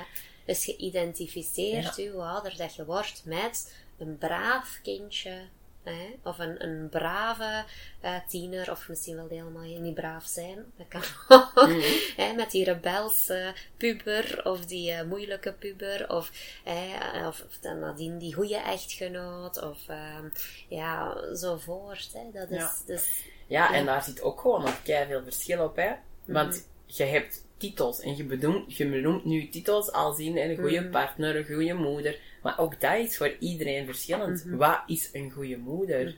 [0.44, 5.40] Dus je identificeert je, hoe ouder dat je wordt, met een braaf kindje.
[5.84, 6.14] Hè?
[6.22, 7.64] Of een, een brave
[8.00, 10.64] eh, tiener, of misschien wel helemaal niet braaf zijn.
[10.76, 11.02] Dat kan
[11.38, 11.68] ook.
[11.68, 11.80] Mm.
[12.16, 16.30] Hè, met die rebelse puber, of die eh, moeilijke puber, of,
[16.64, 20.28] hè, of, of dan nadien die goede echtgenoot, of ehm,
[20.68, 22.10] ja, zo voort.
[22.12, 22.38] Hè?
[22.40, 22.72] Dat is, Ja.
[22.86, 23.74] dus, Ja, Ja.
[23.74, 25.92] en daar zit ook gewoon nog veel verschil op, hè.
[26.24, 26.62] Want Mhm.
[26.96, 30.90] je hebt titels en je benoemt, je benoemt nu titels als in een goede Mhm.
[30.90, 32.18] partner, een goede moeder.
[32.42, 34.44] Maar ook dat is voor iedereen verschillend.
[34.44, 34.56] Mhm.
[34.56, 36.14] Wat is een goede moeder?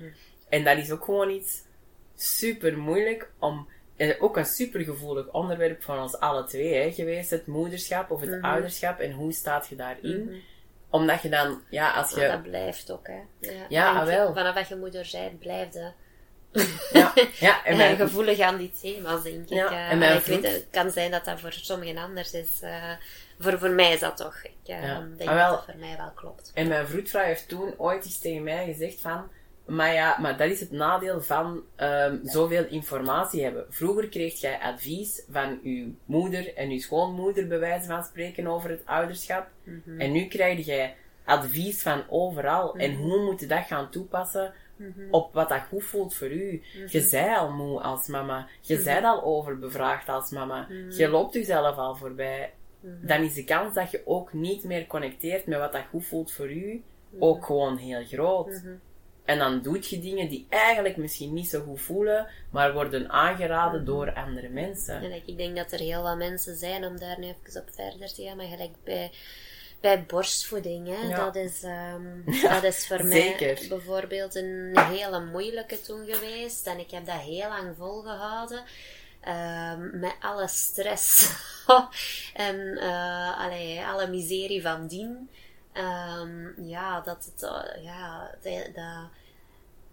[0.48, 1.62] En dat is ook gewoon iets
[2.16, 3.68] super moeilijk om...
[3.96, 7.30] En ook een super gevoelig onderwerp van ons alle twee hè, geweest.
[7.30, 8.44] Het moederschap of het Mhm.
[8.44, 8.98] ouderschap.
[9.00, 10.24] En hoe staat je daarin?
[10.24, 10.34] Mhm.
[10.90, 12.30] Omdat je dan, ja, als Maar je...
[12.30, 13.20] dat blijft ook, hè.
[13.40, 14.32] Ja, Ja, Vanaf je- wel.
[14.34, 15.90] Vanaf dat je moeder bent, blijft je
[16.92, 19.48] Ja, ja, en mijn, gevoelig aan die thema's, denk ik.
[19.48, 22.58] Ja, Eh, en mijn ik weet, het kan zijn dat dat voor sommigen anders is.
[22.60, 22.90] eh,
[23.40, 24.36] voor, voor mij is dat toch.
[24.42, 25.06] Ik Ja.
[25.16, 25.48] denk Ah, wel.
[25.50, 26.50] dat dat voor mij wel klopt.
[26.54, 29.28] En mijn vroedvrouw heeft toen ooit eens tegen mij gezegd van...
[29.66, 33.66] Maar ja, maar dat is het nadeel van ehm, zoveel informatie hebben.
[33.68, 38.70] Vroeger kreeg jij advies van uw moeder en uw schoonmoeder, bij wijze van spreken, over
[38.70, 39.46] het ouderschap.
[39.62, 40.00] Mhm.
[40.00, 42.74] En nu krijg jij advies van overal.
[42.76, 43.00] En Mhm.
[43.02, 44.52] hoe moet je dat gaan toepassen
[45.10, 46.62] op wat dat goed voelt voor u?
[46.74, 46.86] Mhm.
[46.88, 48.48] Je zei al moe als mama.
[48.60, 50.66] Je zei al overbevraagd als mama.
[50.90, 52.52] Je loopt jezelf al voorbij.
[52.80, 53.06] Mhm.
[53.06, 56.32] Dan is de kans dat je ook niet meer connecteert met wat dat goed voelt
[56.32, 56.82] voor u
[57.18, 58.46] ook gewoon heel groot.
[58.62, 58.74] Mhm.
[59.24, 63.80] En dan doet je dingen die eigenlijk misschien niet zo goed voelen, maar worden aangeraden
[63.80, 63.90] Mhm.
[63.90, 65.02] door andere mensen.
[65.02, 68.12] En ik- denk dat er heel wat mensen zijn, om daar nu even op verder
[68.14, 69.10] te gaan, maar gelijk bij,
[69.80, 71.24] bij borstvoeding, hè, Ja.
[71.24, 76.66] dat, is, ehm, Ja, dat is voor mij bijvoorbeeld een hele moeilijke toen geweest.
[76.66, 78.62] En ik heb dat heel lang volgehouden.
[79.20, 81.32] Ehm, met alle stress
[82.34, 85.28] en eh, alle miserie van dien.
[85.72, 88.74] Ehm, ja, dat het, eh, ja, dat,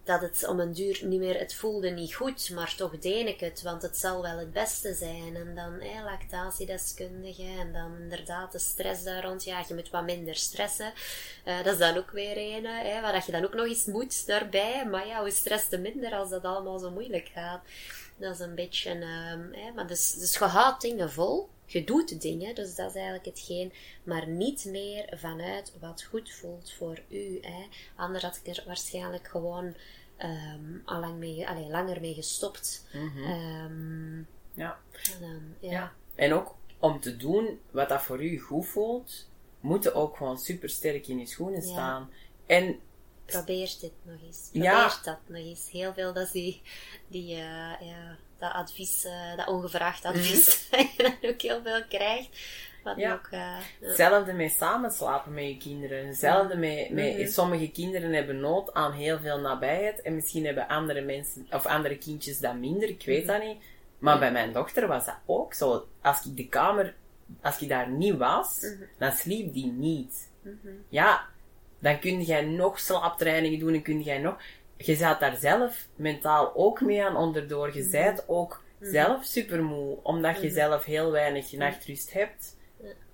[0.04, 3.40] dat, het om een duur niet meer, het voelde niet goed, maar toch deed ik
[3.40, 5.36] het, want het zal wel het beste zijn.
[5.36, 9.44] En dan eh, lactatiedeskundige en dan inderdaad de stress daar rond.
[9.44, 10.92] Ja, je moet wat minder stressen.
[11.44, 12.62] Eh, dat is dan ook weer een,
[13.02, 14.86] waar je dan ook nog eens moet daarbij.
[14.86, 17.60] Maar ja, hoe stress te minder als dat allemaal zo moeilijk gaat.
[18.18, 21.48] Dat is een beetje, ehm, hè, maar dus, dus je houdt dingen vol.
[21.66, 26.72] Je doet dingen, dus dat is eigenlijk hetgeen, maar niet meer vanuit wat goed voelt
[26.72, 27.38] voor u.
[27.40, 27.66] Hè.
[27.96, 29.74] Anders had ik er waarschijnlijk gewoon
[30.16, 32.86] ehm, al lang mee, allee, langer mee gestopt.
[32.92, 34.18] Ehm,
[34.54, 34.78] Ja.
[35.22, 35.70] en ja.
[35.70, 35.92] Ja.
[36.14, 39.28] En ook om te doen wat dat voor u goed voelt,
[39.60, 41.66] moet je ook gewoon super sterk in je schoenen Ja.
[41.72, 42.10] staan.
[42.46, 42.78] En
[43.32, 44.48] Probeer dit nog eens.
[44.52, 44.92] Probeer Ja.
[45.04, 45.70] dat nog eens.
[45.70, 46.62] Heel veel, dat is die,
[47.08, 47.40] die eh,
[47.80, 52.28] ja, dat advies, eh, dat ongevraagd advies, dat je dan ook heel veel krijgt.
[52.84, 53.06] Wat Mhm.
[53.06, 53.12] Ja.
[53.12, 53.58] ook, ja.
[53.80, 56.06] hetzelfde met samenslapen met je kinderen.
[56.06, 57.26] Hetzelfde met, met Mhm.
[57.28, 60.02] sommige kinderen hebben nood aan heel veel nabijheid.
[60.02, 62.88] En misschien hebben andere mensen, of andere kindjes dat minder.
[62.88, 63.56] Ik weet dat niet.
[63.98, 65.88] Maar bij mijn dochter was dat ook zo.
[66.02, 66.94] Als ik de kamer,
[67.42, 68.66] als ik daar niet was,
[68.98, 70.28] dan sliep die niet.
[70.88, 71.26] Ja,
[71.78, 74.36] dan kun jij nog slaaptrainingen doen en kun jij nog...
[74.76, 77.76] Je zat daar zelf mentaal ook mee aan onderdoor.
[77.76, 82.56] Je zijt ook zelf supermoe, omdat je zelf heel weinig nachtrust hebt.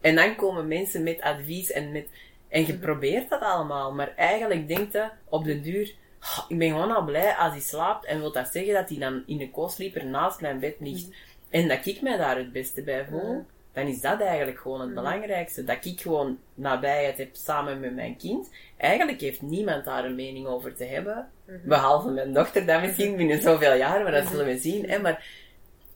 [0.01, 2.09] En dan komen mensen met advies en met...
[2.49, 5.95] En je probeert dat allemaal, maar eigenlijk denkt je op de duur...
[6.21, 8.05] "Ah, ik ben gewoon al blij als hij slaapt.
[8.05, 11.09] En wil dat zeggen dat hij dan in de co-sleeper naast mijn bed ligt.
[11.51, 13.45] En dat ik mij daar het beste bij voel,
[13.75, 15.65] dan is dat eigenlijk gewoon het belangrijkste.
[15.65, 18.51] Dat ik gewoon nabijheid heb samen met mijn kind.
[18.77, 21.31] Eigenlijk heeft niemand daar een mening over te hebben.
[21.65, 24.89] Behalve mijn dochter, dat misschien binnen zoveel jaren, maar dat zullen we zien.
[24.91, 24.99] Hè?
[24.99, 25.27] Maar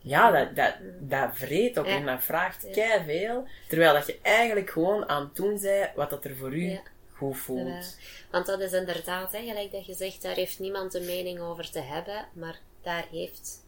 [0.01, 1.97] ja, dat, dat, dat vreet ook Ja.
[1.97, 3.47] en dat vraagt kei veel.
[3.69, 6.81] Terwijl dat je eigenlijk gewoon aan het doen bent wat dat er voor u Ja.
[7.15, 7.69] goed voelt.
[7.99, 11.41] Ja, want dat is inderdaad, hè, gelijk dat je zegt, daar heeft niemand een mening
[11.41, 13.65] over te hebben, maar daar heeft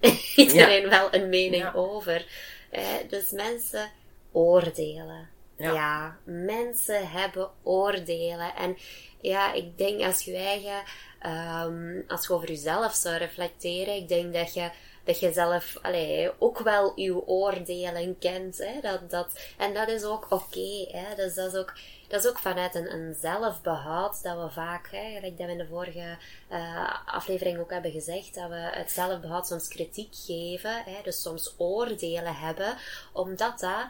[0.36, 1.72] iedereen wel een mening Ja.
[1.74, 2.26] over.
[2.70, 3.06] Hè?
[3.08, 3.90] Dus mensen
[4.32, 5.28] oordelen.
[5.56, 5.72] Ja.
[5.72, 6.16] Ja.
[6.24, 8.54] mensen hebben oordelen.
[8.54, 8.76] En
[9.20, 10.82] ja, ik denk als je eigen,
[11.20, 14.70] ehm, als je over jezelf zou reflecteren, ik denk dat je
[15.06, 18.58] dat je zelf allee, ook wel je oordelen kent.
[18.58, 18.80] Hè?
[18.80, 20.86] Dat, dat, en dat is ook oké.
[20.90, 21.14] hè?
[21.14, 21.72] dus dat is ook,
[22.08, 25.66] dat is ook vanuit een, zelfbehoud dat we vaak, hè, gelijk dat we in de
[25.66, 26.18] vorige
[26.50, 31.54] uh, aflevering ook hebben gezegd, dat we het zelfbehoud soms kritiek geven, hè, dus soms
[31.56, 32.76] oordelen hebben,
[33.12, 33.86] omdat dat,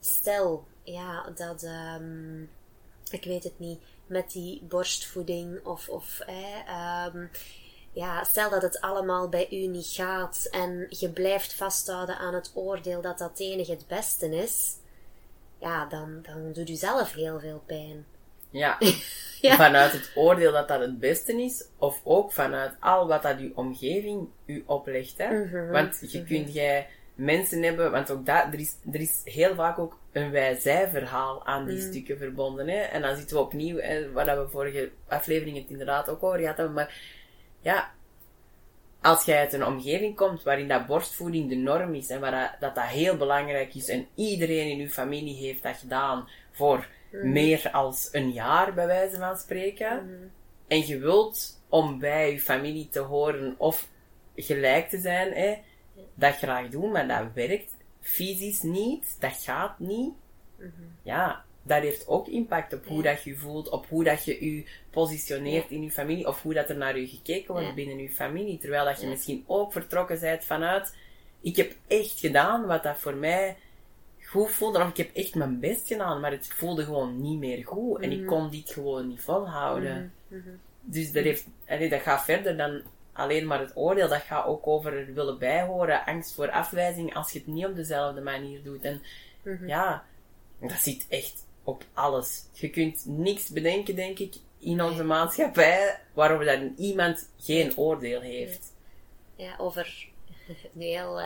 [0.00, 2.50] stel, ja, dat, um,
[3.10, 6.20] ik weet het niet, met die borstvoeding of, of
[7.14, 7.30] um,
[7.92, 12.52] ja, stel dat het allemaal bij u niet gaat en je blijft vasthouden aan het
[12.54, 14.76] oordeel dat dat enige het beste is,
[15.58, 18.06] ja, dan, dan doet u zelf heel veel pijn.
[18.50, 18.78] Ja.
[19.40, 19.56] ja.
[19.56, 23.52] Vanuit het oordeel dat dat het beste is, of ook vanuit al wat dat uw
[23.54, 25.18] omgeving u oplegt.
[25.18, 25.44] Hè?
[25.44, 25.70] Mhm.
[25.70, 26.26] Want je mhm.
[26.26, 30.30] kunt jij mensen hebben, want ook dat, er is, er is heel vaak ook een
[30.30, 31.86] wij-zij-verhaal aan die mhm.
[31.86, 32.68] stukken verbonden.
[32.68, 32.80] Hè?
[32.80, 36.56] En dan zitten we opnieuw, hè, waar we vorige aflevering het inderdaad ook over gehad
[36.56, 37.20] hebben, maar
[37.62, 37.90] ja,
[39.00, 42.74] als jij uit een omgeving komt waarin dat borstvoeding de norm is en waar dat,
[42.74, 47.32] dat, heel belangrijk is en iedereen in uw familie heeft dat gedaan voor mhm.
[47.32, 50.26] meer als een jaar, bij wijze van spreken, mhm.
[50.66, 53.88] en je wilt om bij je familie te horen of
[54.36, 55.58] gelijk te zijn, hè,
[56.14, 60.12] dat graag doen, maar dat werkt fysisch niet, dat gaat niet.
[60.56, 60.70] Mhm.
[61.02, 64.64] Ja, dat heeft ook impact op hoe dat je voelt, op hoe dat je je
[64.90, 68.58] positioneert in je familie, of hoe dat er naar je gekeken wordt binnen je familie.
[68.58, 70.96] Terwijl dat je misschien ook vertrokken bent vanuit,
[71.40, 73.56] ik heb echt gedaan wat dat voor mij
[74.24, 77.64] goed voelde, of ik heb echt mijn best gedaan, maar het voelde gewoon niet meer
[77.64, 78.00] goed.
[78.00, 78.28] En ik mhm.
[78.28, 80.12] kon dit gewoon niet volhouden.
[80.28, 80.40] Mhm.
[80.40, 80.54] Mhm.
[80.80, 81.46] Dus dat, heeft,
[81.90, 84.08] dat gaat verder dan alleen maar het oordeel.
[84.08, 88.20] Dat gaat ook over willen bijhoren, angst voor afwijzing als je het niet op dezelfde
[88.20, 88.84] manier doet.
[88.84, 89.02] En
[89.66, 90.04] ja,
[90.60, 92.44] dat zit echt op alles.
[92.52, 98.72] Je kunt niks bedenken, denk ik, in onze maatschappij waarover dat iemand geen oordeel heeft.
[99.36, 100.08] Ja, over
[100.72, 101.20] nu heel,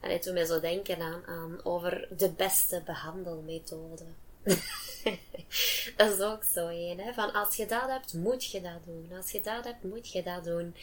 [0.00, 4.04] en toen mij zo denken aan, aan over de beste behandelmethode.
[5.96, 7.12] dat is ook zo hè?
[7.12, 9.10] van als je dat hebt, moet je dat doen.
[9.16, 10.74] Als je dat hebt, moet je dat doen.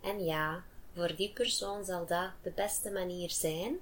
[0.00, 3.78] En ja, voor die persoon zal dat de beste manier zijn,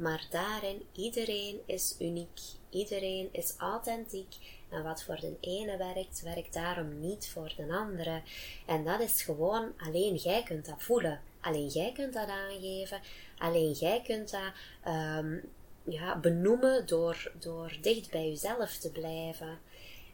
[0.00, 2.40] maar daarin, iedereen is uniek.
[2.70, 4.34] Iedereen is authentiek.
[4.68, 8.22] En wat voor de ene werkt, werkt daarom niet voor de andere.
[8.66, 11.20] En dat is gewoon, alleen jij kunt dat voelen.
[11.40, 13.00] Alleen jij kunt dat aangeven.
[13.38, 14.52] Alleen jij kunt dat
[14.94, 15.42] um,
[15.84, 19.58] ja, benoemen door, door dicht bij jezelf te blijven.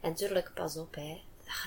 [0.01, 1.21] En tuurlijk, pas op, hè.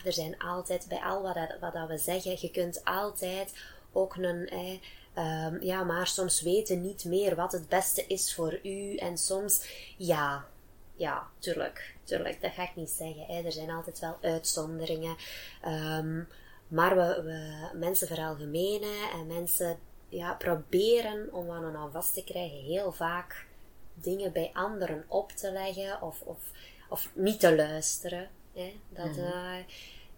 [0.04, 3.54] Er zijn altijd, bij al wat, dat, wat dat we zeggen, je kunt altijd
[3.92, 4.80] ook een, hè,
[5.20, 8.96] um, ja, maar soms weten niet meer wat het beste is voor u.
[8.96, 10.46] En soms, ja,
[10.96, 13.24] ja, tuurlijk, tuurlijk, dat ga ik niet zeggen.
[13.26, 13.42] Hè.
[13.42, 15.16] Er zijn altijd wel uitzonderingen.
[15.66, 16.28] Um,
[16.68, 19.78] maar we, we, mensen veralgemenen en mensen
[20.09, 23.46] ja, proberen om aan een vast te krijgen heel vaak
[23.94, 26.38] dingen bij anderen op te leggen of, of,
[26.88, 28.28] of niet te luisteren.
[28.52, 28.80] Hè.
[28.88, 29.64] Dat, mm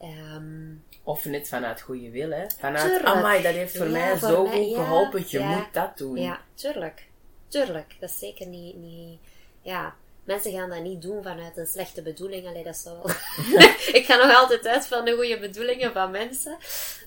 [0.03, 2.45] um, of net vanuit goede wil, hè.
[2.59, 6.17] Vanuit, amai, dat heeft voor mij zo goed geholpen, je moet dat doen.
[6.17, 7.07] Ja, tuurlijk.
[7.49, 7.97] Tuurlijk.
[8.01, 9.21] Dat is zeker niet, niet,
[9.61, 9.95] ja.
[10.25, 12.47] Mensen gaan dat niet doen vanuit een slechte bedoeling.
[12.47, 13.15] Allee, dat zou wel...
[13.99, 16.57] ik ga nog altijd uit van de goede bedoelingen van mensen.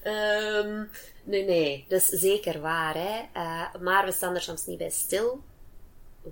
[0.03, 0.89] Um,
[1.23, 1.85] nee, nee.
[1.87, 3.21] Dat is zeker waar, hè.
[3.35, 5.43] Uh, maar we staan er soms niet bij stil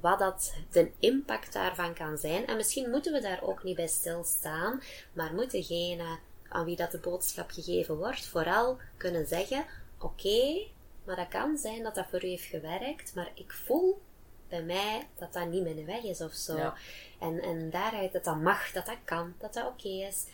[0.01, 2.47] wat dat de impact daarvan kan zijn.
[2.47, 4.81] En misschien moeten we daar ook niet bij stilstaan,
[5.13, 6.17] maar moet degene
[6.53, 9.65] aan wie dat de boodschap gegeven wordt, vooral kunnen zeggen:
[9.99, 10.67] Oké,
[11.03, 14.01] maar dat kan zijn dat dat voor u heeft gewerkt, maar ik voel
[14.47, 16.73] bij mij dat dat niet mijn weg is of zo.
[17.19, 20.25] En, en daaruit dat dat mag, dat dat kan, dat dat oké is.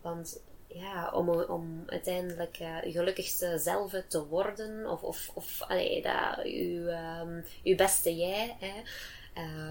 [0.00, 6.02] Want ja, om, om uiteindelijk uh, uw gelukkigste zelf te worden, of, of, of allee,
[6.02, 8.82] dat, uw, um, uw beste jij, hè,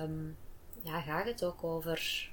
[0.03, 0.37] um,
[0.83, 2.29] ja, gaat het ook over.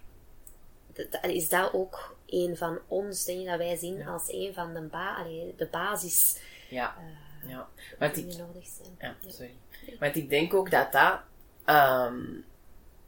[1.23, 5.15] Is dat ook een van ons dingen dat wij zien als een van de, ba
[5.15, 6.41] allee, de basis.
[6.69, 6.97] Ja,
[7.45, 7.69] uh, ja.
[7.99, 8.97] Want die ik, nodig zijn.
[8.99, 9.55] Ja, sorry.
[9.99, 11.21] Want ik denk ook dat dat
[11.67, 12.45] um,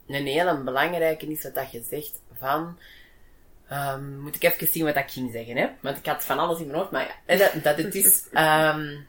[0.07, 2.77] een hele belangrijke is wat dat je zegt van
[3.71, 5.69] Um, moet ik even zien wat ik ging zeggen, hè?
[5.81, 9.07] Want ik had van alles in mijn hoofd, maar ja, dat, dat het is um,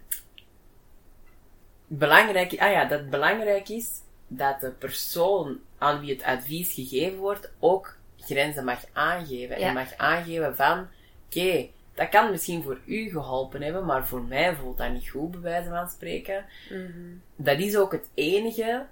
[1.87, 3.89] belangrijk, ah ja, dat het belangrijk is
[4.27, 7.97] dat de persoon aan wie het advies gegeven wordt ook
[8.31, 9.57] grenzen mag aangeven.
[9.57, 14.23] En mag aangeven van, oké, okay, dat kan misschien voor u geholpen hebben, maar voor
[14.23, 16.45] mij voelt dat niet goed, bij wijze van spreken.
[16.71, 17.23] Mm -hmm.
[17.37, 18.87] Dat is ook het enige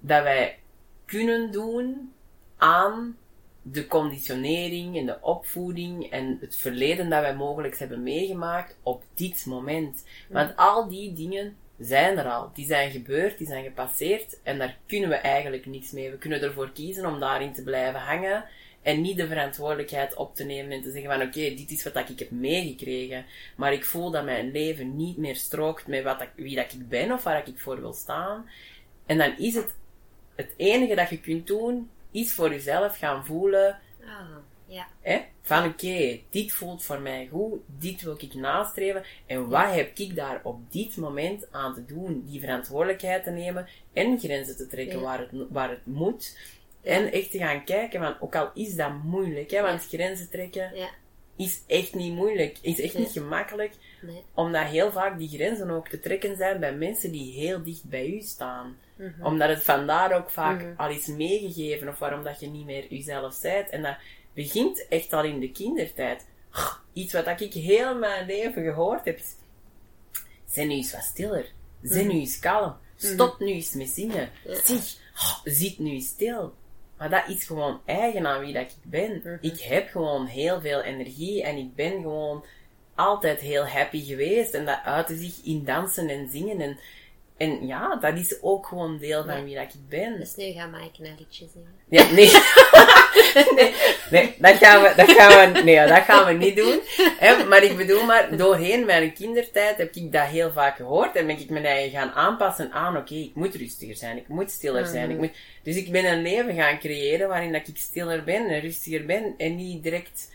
[0.00, 0.58] dat wij
[1.04, 2.12] kunnen doen
[2.56, 3.16] aan
[3.62, 9.46] de conditionering en de opvoeding en het verleden dat wij mogelijk hebben meegemaakt op dit
[9.46, 10.04] moment.
[10.28, 12.50] Want al die dingen zijn er al.
[12.54, 16.10] Die zijn gebeurd, die zijn gepasseerd en daar kunnen we eigenlijk niks mee.
[16.10, 18.44] We kunnen ervoor kiezen om daarin te blijven hangen
[18.82, 22.08] en niet de verantwoordelijkheid op te nemen en te zeggen van oké, dit is wat
[22.08, 23.24] ik heb meegekregen,
[23.56, 27.12] maar ik voel dat mijn leven niet meer strookt met wat wie dat ik ben
[27.12, 28.50] of waar ik voor wil staan.
[29.06, 29.74] En dan is het
[30.34, 33.78] het enige dat je kunt doen, is voor jezelf gaan voelen
[34.72, 34.86] ja.
[35.00, 35.20] Hè?
[35.42, 39.04] Van oké, dit voelt voor mij goed, dit wil ik nastreven.
[39.26, 42.22] En wat heb ik daar op dit moment aan te doen?
[42.26, 45.04] Die verantwoordelijkheid te nemen en grenzen te trekken Ja.
[45.04, 46.38] waar, het, waar het moet.
[46.82, 50.72] En echt te gaan kijken, van, ook al is dat moeilijk, hè, want grenzen trekken
[51.36, 53.02] is echt niet moeilijk, is echt Nee.
[53.02, 53.72] niet gemakkelijk.
[54.02, 54.22] Nee.
[54.34, 58.06] Omdat heel vaak die grenzen ook te trekken zijn bij mensen die heel dicht bij
[58.06, 58.76] u staan.
[58.96, 59.26] Mhm.
[59.26, 60.72] Omdat het vandaar ook vaak Mhm.
[60.76, 63.70] al is meegegeven of waarom dat je niet meer jezelf bent.
[63.70, 63.96] En dat
[64.34, 66.26] begint echt al in de kindertijd.
[66.92, 69.20] Iets wat ik heel mijn leven gehoord heb.
[70.50, 71.52] Zijn nu eens wat stiller.
[71.82, 72.76] Zijn nu eens kalm.
[72.96, 74.30] Stop nu eens met zingen.
[74.64, 74.96] Zeg,
[75.44, 76.54] zit nu stil.
[76.98, 79.38] Maar dat is gewoon eigen aan wie dat ik ben.
[79.40, 82.44] Ik heb gewoon heel veel energie en ik ben gewoon
[82.94, 84.54] altijd heel happy geweest.
[84.54, 86.60] En dat uitte zich in dansen en zingen.
[86.60, 86.78] En,
[87.42, 90.18] en ja, dat is ook gewoon deel van wie dat ik ben.
[90.18, 91.74] Dus nu gaat Mike een liedje zingen.
[91.88, 92.30] Ja, nee.
[93.56, 93.74] nee,
[94.10, 96.80] nee, dat gaan we, dat gaan we, nee, dat gaan we niet doen.
[97.18, 97.44] Hè?
[97.44, 101.38] Maar ik bedoel maar, doorheen mijn kindertijd heb ik dat heel vaak gehoord en ben
[101.38, 105.10] ik mijn eigen gaan aanpassen aan, oké, ik moet rustiger zijn, ik moet stiller zijn,
[105.10, 108.60] ik moet, dus ik ben een leven gaan creëren waarin dat ik stiller ben en
[108.60, 110.30] rustiger ben en niet direct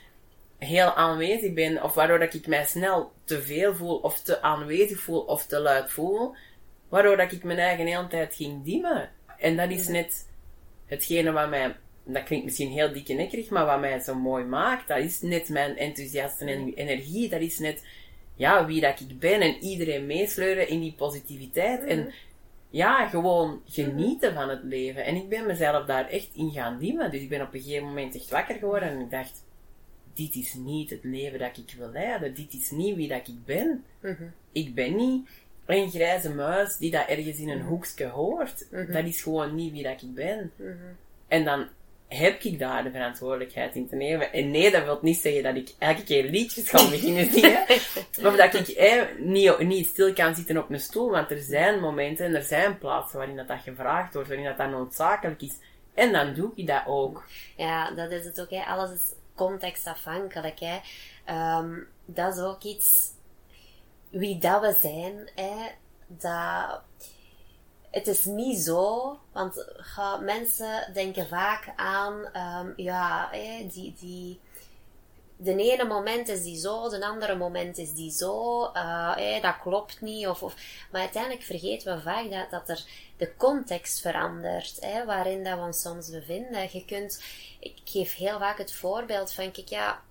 [0.58, 5.00] heel aanwezig ben, of waardoor dat ik mij snel te veel voel, of te aanwezig
[5.00, 6.36] voel, of te luid voel,
[6.90, 9.10] waardoor dat ik mijn eigen hele tijd ging dimmen.
[9.38, 10.28] En dat is net
[10.86, 14.88] hetgene wat mij, dat klinkt misschien heel dikke nekkerig, maar wat mij zo mooi maakt,
[14.88, 17.86] dat is net mijn enthousiaste en energie, dat is net,
[18.36, 22.14] ja, wie dat ik ben en iedereen meesleuren in die positiviteit en
[22.70, 25.06] ja, gewoon genieten van het leven.
[25.06, 27.88] En ik ben mezelf daar echt in gaan dimmen, dus ik ben op een gegeven
[27.88, 29.46] moment echt wakker geworden en ik dacht,
[30.14, 33.46] dit is niet het leven dat ik wil leiden, dit is niet wie dat ik
[33.46, 33.84] ben.
[34.52, 35.30] Ik ben niet
[35.68, 38.68] een grijze muis die dat ergens in een hoekje hoort.
[38.70, 40.52] Dat is gewoon niet wie dat ik ben.
[41.28, 41.68] En dan
[42.08, 44.34] heb ik daar de verantwoordelijkheid in te nemen.
[44.34, 47.66] En nee, dat wil niet zeggen dat ik elke keer liedjes ga beginnen zingen.
[48.24, 51.10] of dat ik eh, niet, niet stil kan zitten op een stoel.
[51.10, 54.58] Want er zijn momenten en er zijn plaatsen waarin dat, dat gevraagd wordt, waarin dat,
[54.58, 55.58] dat noodzakelijk is.
[55.94, 57.24] En dan doe ik dat ook.
[57.56, 58.50] Ja, dat is het ook.
[58.50, 58.62] Hè.
[58.62, 60.60] Alles is contextafhankelijk.
[60.60, 60.80] Hè.
[61.26, 61.74] Ehm,
[62.06, 63.16] dat is ook iets...
[64.10, 65.68] Wie dat we zijn, hè,
[66.08, 66.82] dat...
[67.90, 69.66] Het is niet zo, want
[70.22, 73.30] mensen denken vaak aan, ehm, ja,
[73.72, 74.40] die, die,
[75.38, 80.02] de ene moment is die zo, de andere moment is die zo, eh, dat klopt
[80.02, 80.28] niet.
[80.28, 80.56] Of, of,
[80.92, 82.86] maar uiteindelijk vergeten we vaak dat, dat er
[83.18, 86.70] de context verandert, waarin dat we ons soms bevinden.
[86.72, 87.24] Je kunt,
[87.60, 90.02] ik geef heel vaak het voorbeeld van, kijk, ja,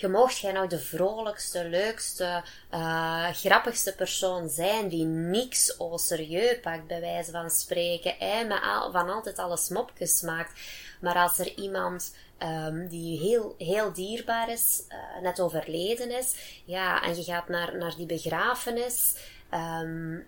[0.00, 6.60] je mocht jij nou de vrolijkste, leukste, eh, grappigste persoon zijn die niks au serieus
[6.60, 8.14] pakt, bij wijze van spreken,
[8.62, 10.60] al, van altijd alles mopjes maakt.
[11.00, 16.34] Maar als er iemand um, die heel, heel dierbaar is, uh, net overleden is,
[16.64, 19.16] ja, en je gaat naar, naar die begrafenis,
[19.54, 20.26] um,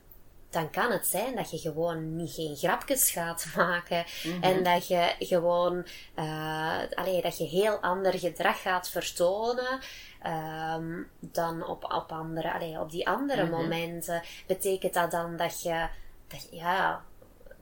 [0.52, 4.04] dan kan het zijn dat je gewoon niet geen grapjes gaat maken.
[4.24, 4.42] Mm -hmm.
[4.42, 5.86] En dat je gewoon,
[6.18, 9.80] uh, allee, dat je heel ander gedrag gaat vertonen.
[10.26, 13.60] Um, dan op, op, andere, allee, op die andere mm -hmm.
[13.60, 14.22] momenten.
[14.46, 15.88] Betekent dat dan dat je,
[16.28, 17.04] dat, ja,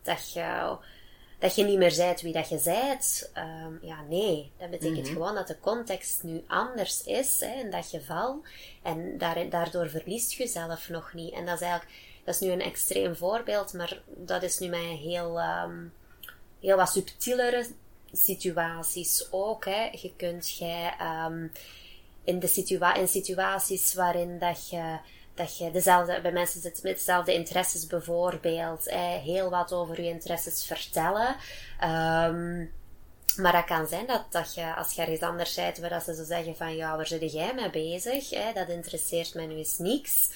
[0.02, 0.76] dat je,
[1.38, 3.32] dat je niet meer zijt wie dat je zijt?
[3.36, 4.52] Um, ja, nee.
[4.58, 5.12] Dat betekent mm -hmm.
[5.12, 7.40] gewoon dat de context nu anders is.
[7.40, 8.42] Hè, en dat je val.
[8.82, 9.18] En
[9.50, 11.34] daardoor verliest je jezelf nog niet.
[11.34, 11.92] En dat is eigenlijk
[12.24, 15.92] dat is nu een extreem voorbeeld, maar dat is nu met heel, um,
[16.60, 17.66] heel wat subtielere
[18.12, 19.64] situaties ook.
[19.64, 19.88] Hè.
[19.92, 20.94] Je kunt jij
[21.26, 21.52] um,
[22.24, 24.98] in, de situa in situaties waarin dat je,
[25.34, 28.90] dat je dezelfde, bij mensen zit met dezelfde interesses bijvoorbeeld,
[29.24, 31.36] heel wat over je interesses vertellen.
[31.84, 32.72] Um,
[33.36, 36.14] maar dat kan zijn dat, dat je, als je ergens anders bent, waar dat ze
[36.14, 38.30] zo zeggen van, ja, waar zit jij mee bezig?
[38.30, 38.52] Hè?
[38.52, 40.30] Dat interesseert mij nu eens niks.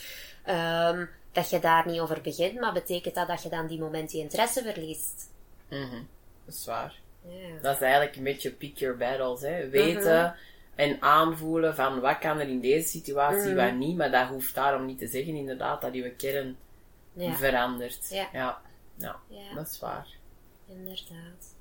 [1.35, 4.21] Dat je daar niet over begint, maar betekent dat dat je dan die moment die
[4.21, 5.31] interesse verliest?
[5.71, 6.09] Mm -hmm.
[6.45, 7.01] Dat is waar.
[7.23, 7.61] Ja.
[7.63, 9.69] Dat is eigenlijk een beetje pick your battles, hè.
[9.69, 10.35] Weten mm -hmm.
[10.75, 14.55] en aanvoelen van wat kan er in deze situatie, mm wat niet, maar dat hoeft
[14.55, 16.57] daarom niet te zeggen, inderdaad, dat je kern
[17.13, 17.35] ja.
[17.35, 18.09] verandert.
[18.11, 18.29] Ja.
[18.33, 18.61] Ja.
[18.95, 19.17] ja.
[19.29, 20.07] ja, dat is waar.
[20.67, 21.55] Inderdaad.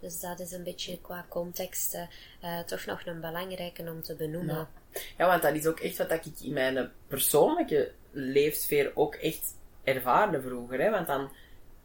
[0.00, 1.94] Dus dat is een beetje qua context
[2.44, 4.68] uh, toch nog een belangrijke om te benoemen.
[5.18, 10.40] Ja, want dat is ook echt wat ik in mijn persoonlijke leefsfeer ook echt ervaarde
[10.40, 10.80] vroeger.
[10.80, 10.90] Hè?
[10.90, 11.30] Want dan,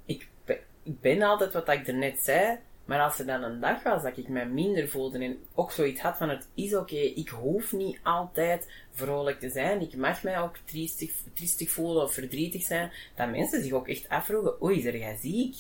[0.06, 3.60] ik, ben- ik ben altijd wat ik er net zei, maar als er dan een
[3.60, 6.96] dag was dat ik me minder voelde en ook zoiets had van het is oké,
[6.96, 12.14] ik hoef niet altijd vrolijk te zijn, ik mag mij ook triestig, triestig voelen of
[12.14, 15.56] verdrietig zijn, dat mensen zich ook echt afvroegen, oei, is er jij ziek?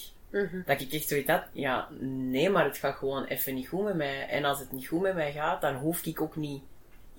[0.66, 3.96] Dat ik echt zoiets had, ja, nee, maar het gaat gewoon even niet goed met
[3.96, 4.28] mij.
[4.28, 6.64] En als het niet goed met mij gaat, dan hoef ik ook niet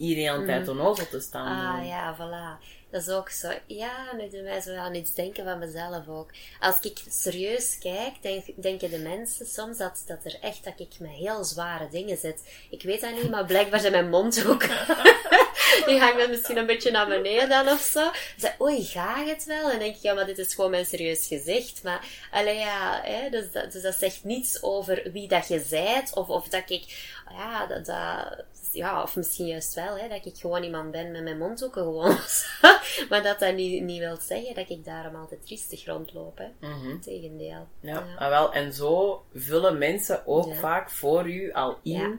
[0.08, 1.78] de hele tijd onnozel te staan.
[1.78, 2.78] Ah ja, voilà.
[2.90, 3.48] Dat is ook zo.
[3.66, 6.30] Ja, nu doet mij zo aan iets denken van mezelf ook.
[6.60, 10.98] Als ik serieus kijk, denk, denken de mensen soms dat, dat er echt dat ik
[10.98, 12.66] met heel zware dingen zit.
[12.70, 14.62] Ik weet dat niet, maar blijkbaar zijn mijn mond ook.
[15.86, 18.10] Die hangt dan misschien een beetje naar beneden dan of zo.
[18.36, 19.64] Zeg, oei, gaat het wel?
[19.64, 21.82] En dan denk ik, ja, maar dit is gewoon mijn serieus gezicht.
[21.82, 26.14] Maar, alleen ja, hè, dus, dat, dus dat zegt niets over wie dat je zijt.
[26.14, 26.84] Of, of dat ik,
[27.30, 31.22] ja, dat, dat, ja, of misschien juist wel, hè, dat ik gewoon iemand ben met
[31.22, 32.16] mijn mondhoeken gewoon.
[33.08, 36.68] maar dat dat niet, niet wil zeggen dat ik daarom altijd triestig rondloop, hè.
[37.00, 37.66] Tegendeel.
[37.80, 40.54] Ja, ah, wel, en zo vullen mensen ook Ja.
[40.54, 42.16] vaak voor u al in Ja.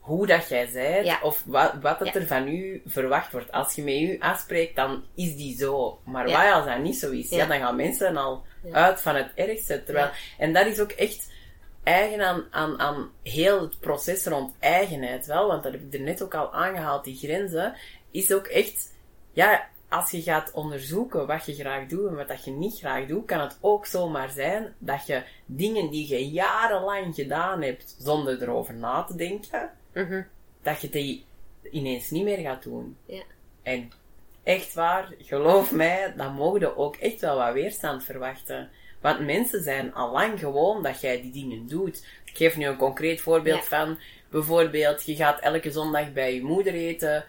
[0.00, 1.18] Hoe dat jij zijt, Ja.
[1.22, 2.14] of wat, wat het Ja.
[2.14, 3.52] er van u verwacht wordt.
[3.52, 6.00] Als je met u afspreekt, dan is die zo.
[6.04, 6.44] Maar Ja.
[6.44, 7.28] wat als dat niet zo is?
[7.28, 9.82] Ja, dan gaan mensen al uit van het ergste.
[9.84, 10.10] Terwijl.
[10.38, 11.32] En dat is ook echt
[11.82, 16.00] eigen aan, aan, aan heel het proces rond eigenheid wel, want dat heb ik er
[16.00, 17.74] net ook al aangehaald, die grenzen,
[18.10, 18.96] is ook echt,
[19.32, 23.06] ja, als je gaat onderzoeken wat je graag doet en wat dat je niet graag
[23.06, 28.42] doet, kan het ook zomaar zijn dat je dingen die je jarenlang gedaan hebt zonder
[28.42, 30.22] erover na te denken, Mhm.
[30.62, 31.24] dat je die
[31.70, 32.96] ineens niet meer gaat doen.
[33.06, 33.22] Ja.
[33.62, 33.90] En
[34.42, 38.70] echt waar, geloof mij, dan mogen je ook echt wel wat weerstand verwachten.
[39.00, 42.06] Want mensen zijn al lang gewoon dat jij die dingen doet.
[42.24, 43.84] Ik geef nu een concreet voorbeeld Ja.
[43.84, 43.98] van,
[44.30, 47.24] bijvoorbeeld, je gaat elke zondag bij je moeder eten,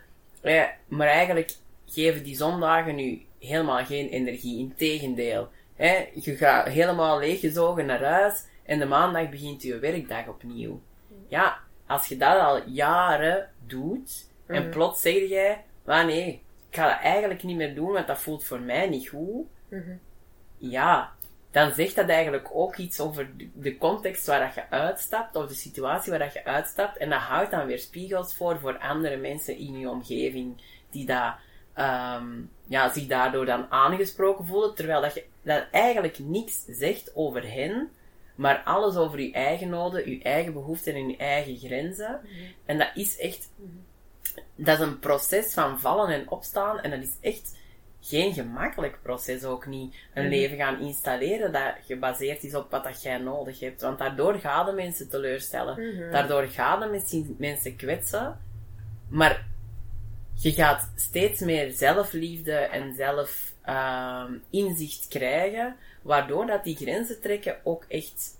[0.87, 1.51] maar eigenlijk
[1.85, 4.57] geven die zondagen nu helemaal geen energie.
[4.59, 5.49] Integendeel.
[5.75, 10.81] Hè, je gaat helemaal leeggezogen naar huis en de maandag begint je werkdag opnieuw.
[11.27, 11.59] Ja,
[11.91, 16.99] als je dat al jaren doet en plots zeg jij, maar nee, ik ga dat
[17.01, 19.45] eigenlijk niet meer doen, want dat voelt voor mij niet goed.
[20.57, 21.11] Ja,
[21.51, 25.47] dan zegt dat eigenlijk ook iets over de- de context waar dat je uitstapt, of
[25.47, 26.97] de situatie waar dat je uitstapt.
[26.97, 31.33] En dat houdt dan weer spiegels voor voor andere mensen in je omgeving, die dat,
[31.73, 32.25] ehm,
[32.65, 37.89] ja, zich daardoor dan aangesproken voelen, terwijl dat je dat eigenlijk niks zegt over hen,
[38.35, 42.19] maar alles over je eigen noden, je eigen behoeften en je eigen grenzen.
[42.65, 43.49] En dat is echt,
[44.55, 47.59] dat is een proces van vallen en opstaan, en dat is echt
[48.01, 49.95] geen gemakkelijk proces ook niet.
[50.13, 53.81] Een leven gaan installeren dat gebaseerd is op wat dat jij nodig hebt.
[53.81, 56.11] Want daardoor gaan de mensen teleurstellen.
[56.11, 58.39] Daardoor gaan de mensen, mensen kwetsen.
[59.07, 59.45] Maar
[60.33, 67.57] je gaat steeds meer zelfliefde en zelf ehm, inzicht krijgen, waardoor dat die grenzen trekken
[67.63, 68.39] ook echt,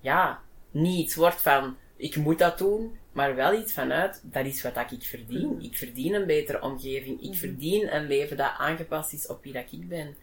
[0.00, 4.62] ja, niet iets wordt van, ik moet dat doen, maar wel iets vanuit, dat is
[4.62, 5.60] wat ik verdien.
[5.62, 7.22] Ik verdien een betere omgeving.
[7.22, 10.16] Ik verdien een leven dat aangepast is op wie dat ik ben.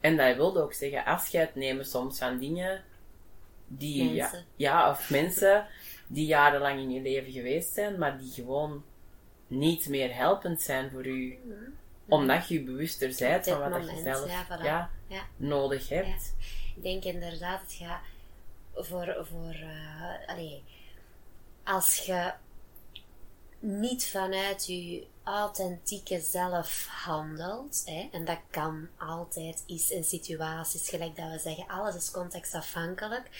[0.00, 2.82] En dat wil ook zeggen afscheid nemen soms van dingen
[3.66, 4.44] die, ja, Mensen.
[4.56, 5.66] ja, of mensen
[6.06, 8.84] die jarenlang in je leven geweest zijn, maar die gewoon
[9.46, 11.38] niet meer helpend zijn voor u.
[12.08, 14.48] Omdat je bewuster bent van wat dat je zelf ja, voilà.
[14.48, 14.90] ja, Ja.
[15.36, 16.34] Nodig hebt.
[16.76, 18.00] Ik denk inderdaad, het gaat
[18.74, 20.62] voor, voor eh, allee,
[21.64, 22.32] als je
[23.58, 31.16] niet vanuit je authentieke zelf handelt, hè, en dat kan altijd is in situaties, gelijk
[31.16, 33.30] dat we zeggen, alles is contextafhankelijk,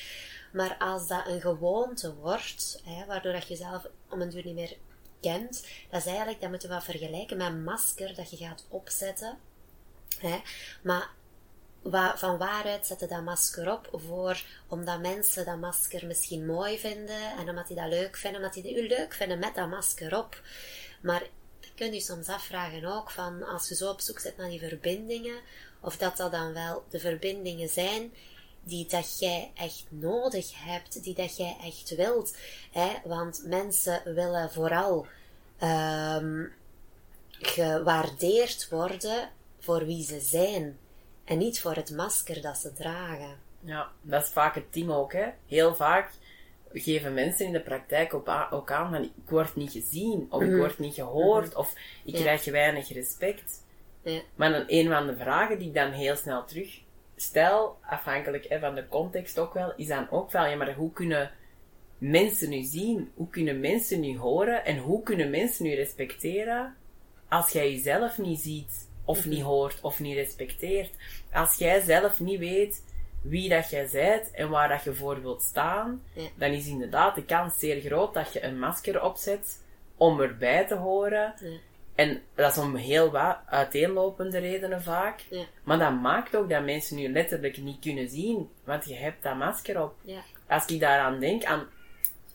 [0.52, 4.54] maar als dat een gewoonte wordt, hè, waardoor dat je zelf om een duur niet
[4.54, 4.76] meer
[5.20, 8.66] kent, dat is eigenlijk, dat moeten we wat vergelijken met een masker dat je gaat
[8.68, 9.38] opzetten,
[10.18, 10.40] hè,
[10.82, 11.10] maar
[12.14, 13.88] Van waaruit zetten dat masker op?
[14.06, 18.54] Voor, omdat mensen dat masker misschien mooi vinden en omdat die dat leuk vinden, omdat
[18.62, 20.42] die u leuk vinden met dat masker op.
[21.02, 21.22] Maar
[21.60, 24.58] je kunt je soms afvragen ook van, als je zo op zoek zit naar die
[24.58, 25.40] verbindingen,
[25.80, 28.12] of dat dat dan wel de verbindingen zijn
[28.64, 32.36] die dat jij echt nodig hebt, die dat jij echt wilt.
[32.70, 32.92] Hè?
[33.04, 35.06] Want mensen willen vooral
[35.58, 36.44] ehm,
[37.30, 40.78] gewaardeerd worden voor wie ze zijn.
[41.24, 43.36] En niet voor het masker dat ze dragen.
[43.60, 45.12] Ja, dat is vaak het team ook.
[45.12, 45.26] Hè.
[45.46, 46.10] Heel vaak
[46.72, 50.42] geven mensen in de praktijk ook aan, ook aan van ik word niet gezien, of
[50.42, 52.20] ik word niet gehoord, of ik Ja.
[52.20, 53.62] krijg weinig respect.
[54.02, 54.20] Ja.
[54.34, 56.80] Maar dan een van de vragen die ik dan heel snel terug
[57.16, 60.92] stel, afhankelijk hè, van de context ook wel, is dan ook wel, ja, maar hoe
[60.92, 61.30] kunnen
[61.98, 63.10] mensen u zien?
[63.14, 64.64] Hoe kunnen mensen u horen?
[64.64, 66.76] En hoe kunnen mensen u respecteren
[67.28, 70.90] als jij jezelf niet ziet, of niet hoort, of niet respecteert?
[71.32, 72.84] Als jij zelf niet weet
[73.22, 76.28] wie dat jij bent en waar dat je voor wilt staan, Ja.
[76.36, 79.62] dan is inderdaad de kans zeer groot dat je een masker opzet
[79.96, 81.34] om erbij te horen.
[81.40, 81.56] Ja.
[81.94, 85.24] En dat is om heel wat uiteenlopende redenen vaak.
[85.30, 85.44] Ja.
[85.62, 89.36] Maar dat maakt ook dat mensen je letterlijk niet kunnen zien, want je hebt dat
[89.36, 89.94] masker op.
[90.48, 91.66] Als ik daaraan denk, aan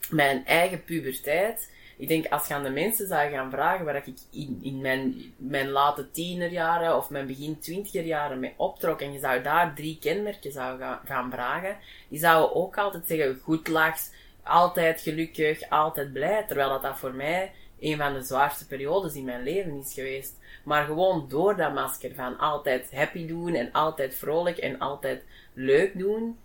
[0.09, 4.05] mijn eigen puberteit, ik denk als je aan de mensen zou gaan vragen waar ik
[4.31, 9.41] in, in mijn, mijn late tienerjaren of mijn begin twintigerjaren mee optrok en je zou
[9.41, 11.77] daar drie kenmerken zou gaan, vragen,
[12.09, 14.11] die zouden ook altijd zeggen goed lachs,
[14.43, 19.25] altijd gelukkig, altijd blij, terwijl dat, dat voor mij een van de zwaarste periodes in
[19.25, 20.37] mijn leven is geweest.
[20.63, 25.23] Maar gewoon door dat masker van altijd happy doen en altijd vrolijk en altijd
[25.53, 26.37] leuk doen,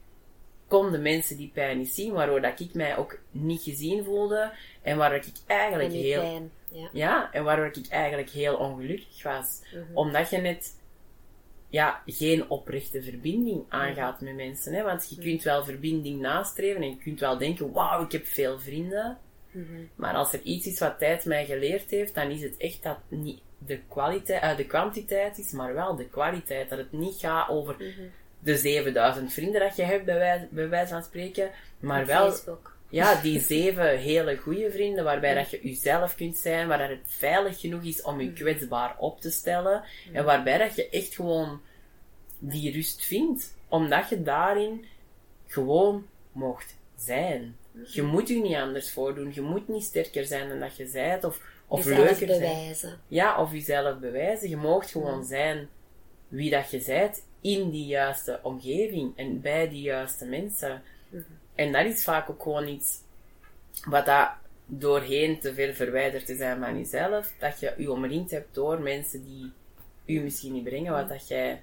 [0.68, 4.52] konden mensen die pijn niet zien, waardoor dat ik mij ook niet gezien voelde
[4.82, 6.20] en waardoor ik eigenlijk heel...
[6.20, 6.50] pijn.
[6.68, 6.88] Ja.
[6.92, 9.60] Ja, en waardoor ik eigenlijk heel ongelukkig was.
[9.72, 9.96] Mhm.
[9.96, 10.76] Omdat je net
[11.68, 14.72] ja, geen oprechte verbinding aangaat met mensen.
[14.72, 14.82] Hè?
[14.82, 18.60] Want je kunt wel verbinding nastreven en je kunt wel denken, wauw, ik heb veel
[18.60, 19.18] vrienden.
[19.50, 19.82] Mhm.
[19.94, 22.98] Maar als er iets is wat tijd mij geleerd heeft, dan is het echt dat
[23.08, 26.68] niet de, kwaliteit, eh, de kwantiteit is, maar wel de kwaliteit.
[26.68, 28.02] Dat het niet gaat over Mhm.
[28.44, 31.50] De 7000 vrienden dat je hebt, bij wijze, bij wijze van spreken.
[31.80, 32.76] Maar wel Facebook.
[32.88, 37.04] ja, die zeven hele goede vrienden, waarbij dat je jezelf kunt zijn, waar dat het
[37.04, 39.82] veilig genoeg is om je kwetsbaar op te stellen,
[40.12, 41.60] en waarbij dat je echt gewoon
[42.38, 44.84] die rust vindt, omdat je daarin
[45.46, 47.56] gewoon mocht zijn.
[47.86, 51.24] Je moet je niet anders voordoen, je moet niet sterker zijn dan dat je zijt,
[51.24, 52.40] of, of Jezelf leuker zijn.
[52.40, 53.00] bewijzen.
[53.08, 54.48] Ja, of jezelf bewijzen.
[54.48, 55.68] Je moogt gewoon zijn
[56.28, 60.82] wie dat je bent in die juiste omgeving en bij die juiste mensen.
[61.54, 63.00] En dat is vaak ook gewoon iets
[63.84, 64.28] wat dat
[64.66, 69.24] doorheen te ver verwijderd te zijn van jezelf, dat je je omringd hebt door mensen
[69.24, 69.52] die
[70.04, 71.62] u misschien niet brengen wat dat jij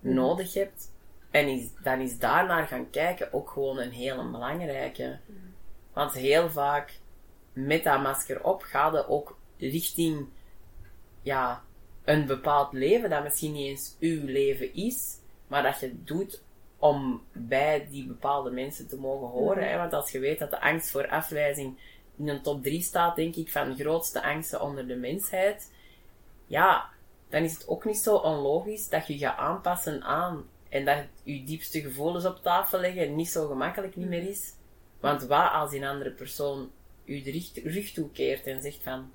[0.00, 0.92] nodig hebt.
[1.30, 5.18] En is, dan is daarnaar gaan kijken ook gewoon een hele belangrijke.
[5.92, 6.98] Want heel vaak
[7.52, 10.26] met dat masker op ga je ook richting
[11.22, 11.64] ja,
[12.06, 16.42] een bepaald leven dat misschien niet eens uw leven is, maar dat je het doet
[16.78, 19.68] om bij die bepaalde mensen te mogen horen.
[19.70, 19.76] Hè?
[19.76, 21.78] Want als je weet dat de angst voor afwijzing
[22.18, 25.72] in een top 3 staat, denk ik, van de grootste angsten onder de mensheid,
[26.46, 26.88] ja,
[27.28, 31.44] dan is het ook niet zo onlogisch dat je gaat aanpassen aan en dat je
[31.44, 34.54] diepste gevoelens op tafel leggen niet zo gemakkelijk niet meer is.
[35.00, 36.70] Want wat als een andere persoon
[37.04, 39.12] u de rug, rug toekeert en zegt van,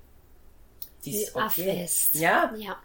[1.04, 1.86] het is oké.
[2.10, 2.78] Ja, Ja.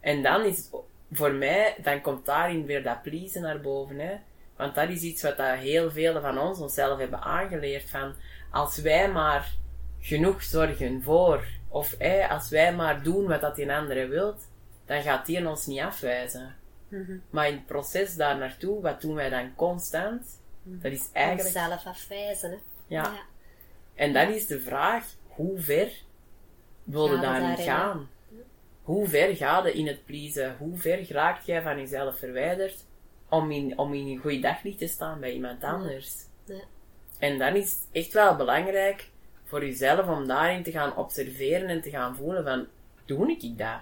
[0.00, 0.70] en dan is het
[1.12, 3.98] voor mij, dan komt daarin weer dat pleasen naar boven.
[3.98, 4.14] Hè?
[4.56, 7.90] Want dat is iets wat dat heel veel van ons onszelf hebben aangeleerd.
[7.90, 8.14] Van
[8.50, 9.52] als wij maar
[10.00, 14.46] genoeg zorgen voor, of hè, als wij maar doen wat dat een andere wilt,
[14.86, 16.54] dan gaat die ons niet afwijzen.
[16.88, 17.16] Mhm.
[17.30, 20.40] Maar in het proces daar naartoe, wat doen wij dan constant?
[20.62, 21.56] Dat is eigenlijk.
[21.56, 22.50] Onszelf afwijzen.
[22.50, 22.56] Hè.
[22.86, 23.12] Ja.
[23.94, 25.88] En dan is de vraag, hoe ver
[26.84, 28.08] wil je Gaan we daarin daarin, gaan?
[28.82, 30.56] Hoe ver ga je in het pleasen?
[30.58, 32.84] Hoe ver raakt jij van jezelf verwijderd
[33.28, 36.14] om in, om in een goed daglicht te staan bij iemand anders?
[36.44, 36.60] Ja.
[37.18, 39.08] En dan is het echt wel belangrijk
[39.44, 42.66] voor jezelf om daarin te gaan observeren en te gaan voelen van,
[43.04, 43.80] doe ik dat?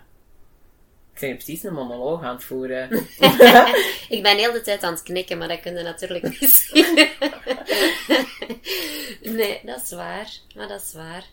[1.14, 2.90] Ik ben precies een monoloog aan het voeren.
[4.08, 7.08] Ik ben heel de tijd aan het knikken, maar dat kun je natuurlijk niet zien.
[9.36, 10.30] nee, dat is waar.
[10.54, 11.24] Maar dat is waar.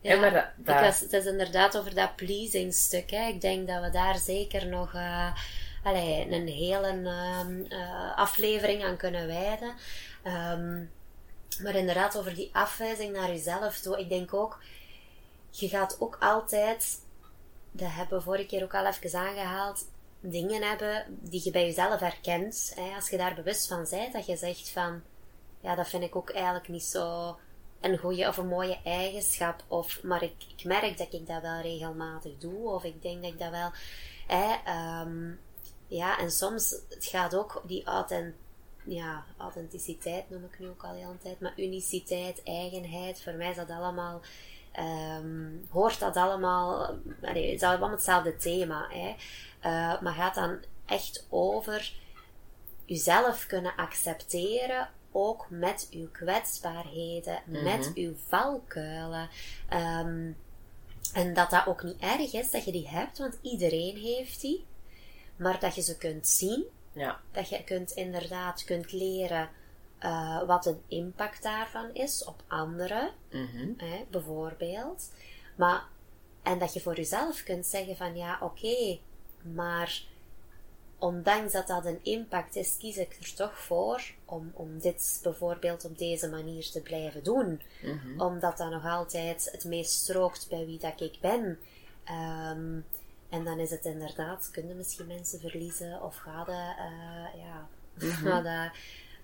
[0.00, 3.10] Ja, Ja, maar dat- was, het is inderdaad over dat pleasing stuk.
[3.10, 3.26] Hè.
[3.26, 4.94] Ik denk dat we daar zeker nog
[5.84, 9.74] allee, een hele ehm, eh, aflevering aan kunnen wijden.
[10.22, 10.78] Ehm,
[11.62, 13.98] maar inderdaad, over die afwijzing naar jezelf toe.
[14.00, 14.62] Ik denk ook,
[15.50, 16.98] je gaat ook altijd,
[17.70, 19.88] dat hebben we vorige keer ook al even aangehaald,
[20.20, 22.72] dingen hebben die je bij jezelf herkent.
[22.74, 25.02] Hè, als je daar bewust van bent, dat je zegt van,
[25.60, 27.36] ja, dat vind ik ook eigenlijk niet zo
[27.80, 29.64] een goede of een mooie eigenschap.
[29.68, 32.68] Of, maar ik, merk dat ik dat wel regelmatig doe.
[32.68, 33.70] Of ik denk dat ik dat wel...
[34.26, 35.32] Hè, ehm,
[35.86, 38.34] ja, en soms het gaat ook die authent,
[38.84, 41.40] ja, authenticiteit noem ik nu ook al de hele tijd.
[41.40, 44.20] Maar uniciteit, eigenheid, voor mij is dat allemaal...
[44.72, 46.96] ehm, hoort dat allemaal...
[47.22, 48.86] allee, Het is allemaal hetzelfde thema.
[48.88, 49.14] Hè.
[49.60, 51.92] Eh, maar gaat dan echt over
[52.84, 59.28] jezelf kunnen accepteren, ook met uw kwetsbaarheden, met uw valkuilen.
[59.68, 60.30] Ehm,
[61.12, 64.64] en dat dat ook niet erg is dat je die hebt, want iedereen heeft die.
[65.36, 67.20] Maar dat je ze kunt zien, ja.
[67.32, 69.48] dat je kunt inderdaad kunt leren
[69.98, 73.68] eh, wat een impact daarvan is op anderen, Mhm.
[73.76, 75.12] hè, bijvoorbeeld.
[75.56, 75.82] Maar,
[76.42, 78.98] en dat je voor jezelf kunt zeggen van ja, oké,
[79.42, 80.02] maar
[81.00, 85.84] ondanks dat dat een impact is, kies ik er toch voor om, om dit bijvoorbeeld
[85.84, 87.62] op deze manier te blijven doen.
[87.82, 88.20] Mhm.
[88.20, 91.58] Omdat dat nog altijd het meest strookt bij wie dat ik ben.
[92.04, 92.78] Ehm,
[93.28, 97.68] en dan is het inderdaad, kunnen misschien mensen verliezen of het, eh, ja,
[98.44, 98.72] het-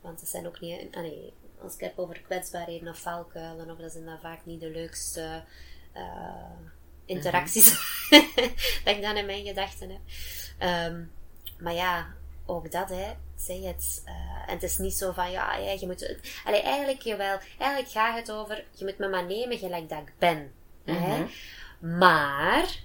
[0.01, 3.79] want het zijn ook niet, ah nee, als ik heb over kwetsbaarheden of valkuilen, of
[3.79, 5.43] dat zijn dan vaak niet de leukste
[5.93, 6.51] eh,
[7.05, 7.70] interacties
[8.85, 10.01] dat ik dan in mijn gedachten heb.
[10.59, 11.03] Ehm,
[11.59, 12.07] maar ja,
[12.46, 13.12] ook dat, hè.
[13.36, 14.02] Zeg het.
[14.04, 14.14] eh,
[14.46, 16.16] en het is niet zo van, ja, ja je moet...
[16.44, 20.12] Allee, eigenlijk, jawel, eigenlijk gaat het over, je moet me maar nemen gelijk dat ik
[20.18, 20.52] ben.
[20.84, 21.26] Hè?
[21.78, 22.80] Maar,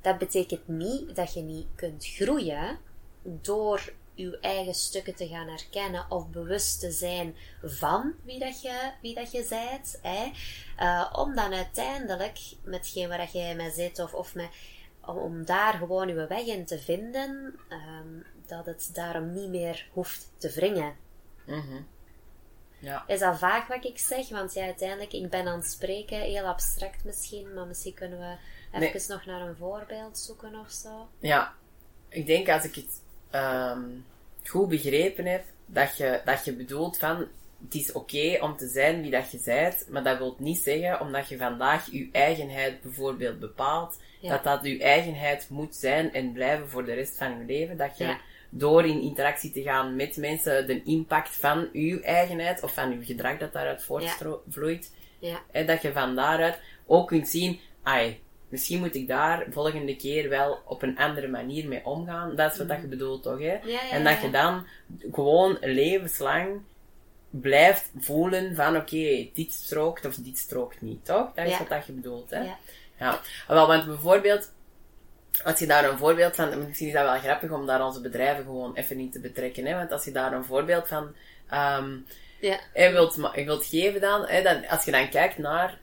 [0.00, 2.78] dat betekent niet dat je niet kunt groeien
[3.22, 8.90] door je eigen stukken te gaan herkennen of bewust te zijn van wie dat je,
[9.02, 9.98] wie dat je zijt.
[10.02, 10.30] Hè?
[10.76, 14.48] Eh, om dan uiteindelijk, metgeen waar dat jij mee zit, of, of met,
[15.06, 20.32] om, daar gewoon je weg in te vinden, ehm, dat het daarom niet meer hoeft
[20.36, 20.94] te wringen.
[21.46, 21.82] Mhm.
[22.78, 23.04] Ja.
[23.06, 24.28] Is dat vaag wat ik zeg?
[24.28, 28.36] Want ja, uiteindelijk, ik ben aan het spreken, heel abstract misschien, maar misschien kunnen we
[28.72, 29.04] even Nee.
[29.08, 31.08] nog naar een voorbeeld zoeken of zo.
[31.18, 31.54] Ja,
[32.08, 33.82] ik denk als ik het ehm,
[34.44, 37.26] goed begrepen heb, dat je, dat je bedoelt van,
[37.64, 41.00] het is oké om te zijn wie dat je bent, maar dat wil niet zeggen,
[41.00, 44.30] omdat je vandaag je eigenheid bijvoorbeeld bepaalt, Ja.
[44.30, 47.76] dat dat je eigenheid moet zijn en blijven voor de rest van je leven.
[47.76, 48.18] Dat je Ja.
[48.50, 53.04] door in interactie te gaan met mensen de impact van je eigenheid of van je
[53.04, 58.78] gedrag dat daaruit voortvloeit, Ja, en dat je van daaruit ook kunt zien, ai, misschien
[58.78, 62.36] moet ik daar volgende keer wel op een andere manier mee omgaan.
[62.36, 63.38] Dat is wat dat je bedoelt, toch?
[63.40, 63.56] Hè?
[63.62, 63.70] Mhm.
[63.92, 64.66] en dat je dan
[65.12, 66.60] gewoon levenslang
[67.30, 71.32] blijft voelen van, oké, dit strookt of dit strookt niet, toch?
[71.34, 71.58] Dat is Ja.
[71.58, 72.42] wat dat je bedoelt, hè?
[72.42, 72.58] Ja.
[73.02, 73.20] Ja.
[73.48, 74.52] Wel, want bijvoorbeeld,
[75.44, 78.44] als je daar een voorbeeld van, misschien is dat wel grappig om daar onze bedrijven
[78.44, 79.74] gewoon even in te betrekken, hè?
[79.74, 81.14] Want als je daar een voorbeeld van,
[81.48, 81.96] ehm
[82.40, 82.58] Ja.
[82.72, 85.78] wilt, je wilt geven dan, hè, dan, als je dan kijkt naar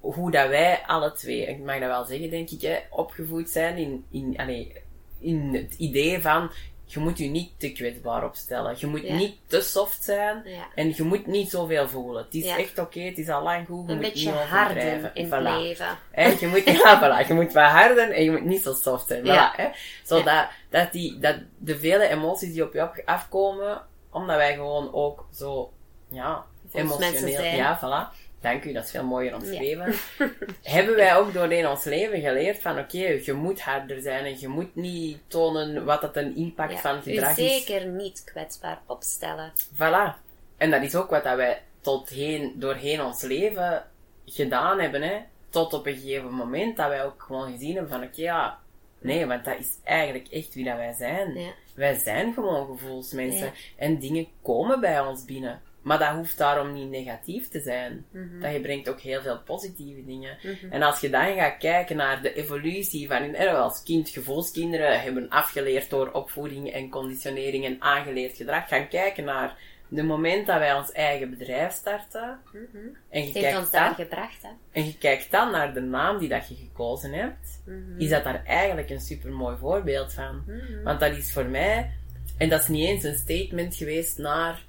[0.00, 3.76] hoe dat wij alle twee, ik mag dat wel zeggen, denk ik, hè, opgevoed zijn
[3.76, 4.72] in, in, allee,
[5.18, 6.50] in het idee van,
[6.92, 8.74] je moet je niet te kwetsbaar opstellen.
[8.78, 9.14] Je moet Ja.
[9.14, 10.42] niet te soft zijn.
[10.44, 10.66] Ja.
[10.74, 12.24] En je moet niet zoveel voelen.
[12.24, 12.58] Het is Ja.
[12.58, 13.86] echt oké, het is al lang goed.
[13.86, 15.10] Je Een moet beetje harden overdrijven.
[15.14, 15.30] in Voilà.
[15.30, 15.98] het leven.
[16.40, 19.24] Je moet, ja, voilà, je moet wat harder en je moet niet zo soft zijn.
[19.24, 19.68] Voilà, hè.
[20.04, 25.26] Zodat dat die, dat de vele emoties die op je afkomen, omdat wij gewoon ook
[25.34, 25.72] zo,
[26.10, 27.56] ja, Volgens emotioneel, zijn.
[27.56, 28.16] ja, voilà.
[28.40, 29.94] Dank u, dat is veel mooier omschreven.
[30.62, 34.48] Hebben wij ook doorheen ons leven geleerd van, oké, je moet harder zijn en je
[34.48, 36.78] moet niet tonen wat dat een impact Ja.
[36.78, 37.64] van U gedrag is.
[37.64, 39.52] zeker niet kwetsbaar opstellen.
[39.74, 40.18] Voilà.
[40.56, 43.84] En dat is ook wat dat wij tot heen, doorheen ons leven
[44.26, 45.16] gedaan hebben, hè.
[45.50, 48.58] Tot op een gegeven moment dat wij ook gewoon gezien hebben van, oké, ja,
[48.98, 51.34] nee, want dat is eigenlijk echt wie dat wij zijn.
[51.34, 51.50] Ja.
[51.74, 53.46] Wij zijn gewoon gevoelsmensen.
[53.46, 53.52] Ja.
[53.76, 55.60] En dingen komen bij ons binnen.
[55.82, 58.04] Maar dat hoeft daarom niet negatief te zijn.
[58.10, 58.40] Mhm.
[58.40, 60.36] Dat je brengt ook heel veel positieve dingen.
[60.70, 65.28] En als je dan gaat kijken naar de evolutie van eh, als kind, gevoelskinderen hebben
[65.28, 69.56] afgeleerd door opvoeding en conditionering en aangeleerd gedrag, gaan kijken naar
[69.88, 72.38] de moment dat wij ons eigen bedrijf starten.
[72.52, 72.86] En, je Mhm.
[73.08, 74.48] Het heeft kijkt ons daar dan, gebracht, hè.
[74.72, 78.00] en je kijkt dan naar de naam die dat je gekozen hebt, Mhm.
[78.00, 80.42] is dat daar eigenlijk een super mooi voorbeeld van.
[80.46, 80.82] Mhm.
[80.82, 81.90] Want dat is voor mij,
[82.38, 84.62] en dat is niet eens een statement geweest naar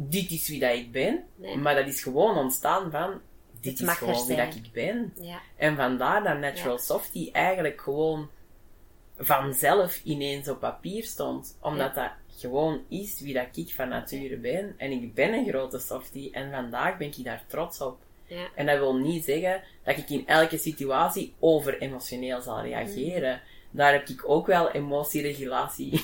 [0.00, 1.56] dit is wie dat ik ben, Nee.
[1.56, 3.20] maar dat is gewoon ontstaan van
[3.60, 5.12] dit is gewoon wie dat ik ben.
[5.20, 5.40] Ja.
[5.56, 6.82] En vandaar dat Natural Ja.
[6.82, 8.28] Softie eigenlijk gewoon
[9.16, 11.58] vanzelf ineens op papier stond.
[11.60, 14.74] Omdat dat gewoon is wie dat ik van nature ben.
[14.76, 17.98] En ik ben een grote softie en vandaag ben ik daar trots op.
[18.26, 18.48] Ja.
[18.54, 23.34] En dat wil niet zeggen dat ik in elke situatie over emotioneel zal reageren.
[23.34, 23.57] Mhm.
[23.78, 26.00] Daar heb ik ook wel emotieregulatie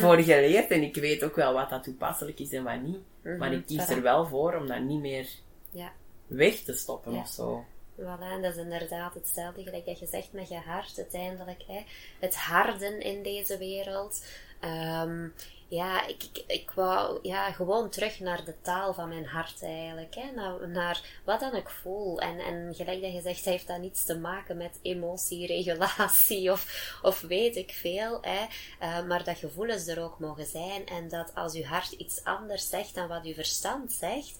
[0.00, 0.70] voor geleerd.
[0.70, 2.98] En ik weet ook wel wat dat toepasselijk is en wat niet.
[3.38, 3.90] Maar ik kies Voilà.
[3.90, 5.28] er wel voor om dat niet meer
[5.70, 5.92] Ja.
[6.26, 7.20] weg te stoppen Ja.
[7.20, 7.64] of zo.
[8.00, 11.62] Voilà, en dat is inderdaad hetzelfde gelijk dat je zegt met je hart uiteindelijk.
[11.66, 11.80] Hè.
[12.20, 14.24] Het harden in deze wereld.
[14.60, 15.28] Ehm,
[15.72, 20.14] ja, ik, ik, ik wou ja, gewoon terug naar de taal van mijn hart eigenlijk.
[20.14, 20.30] Hè.
[20.30, 22.20] Naar, naar wat dan ik voel.
[22.20, 27.20] En, en gelijk dat je zegt, heeft dat niets te maken met emotieregulatie of, of
[27.20, 28.18] weet ik veel.
[28.20, 28.46] Hè.
[28.78, 30.86] Eh, maar dat gevoelens er ook mogen zijn.
[30.86, 34.38] En dat als je hart iets anders zegt dan wat je verstand zegt,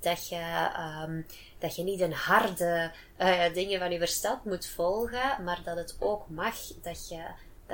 [0.00, 1.22] dat je, ehm,
[1.58, 5.96] dat je niet een harde eh, dingen van je verstand moet volgen, maar dat het
[5.98, 7.24] ook mag dat je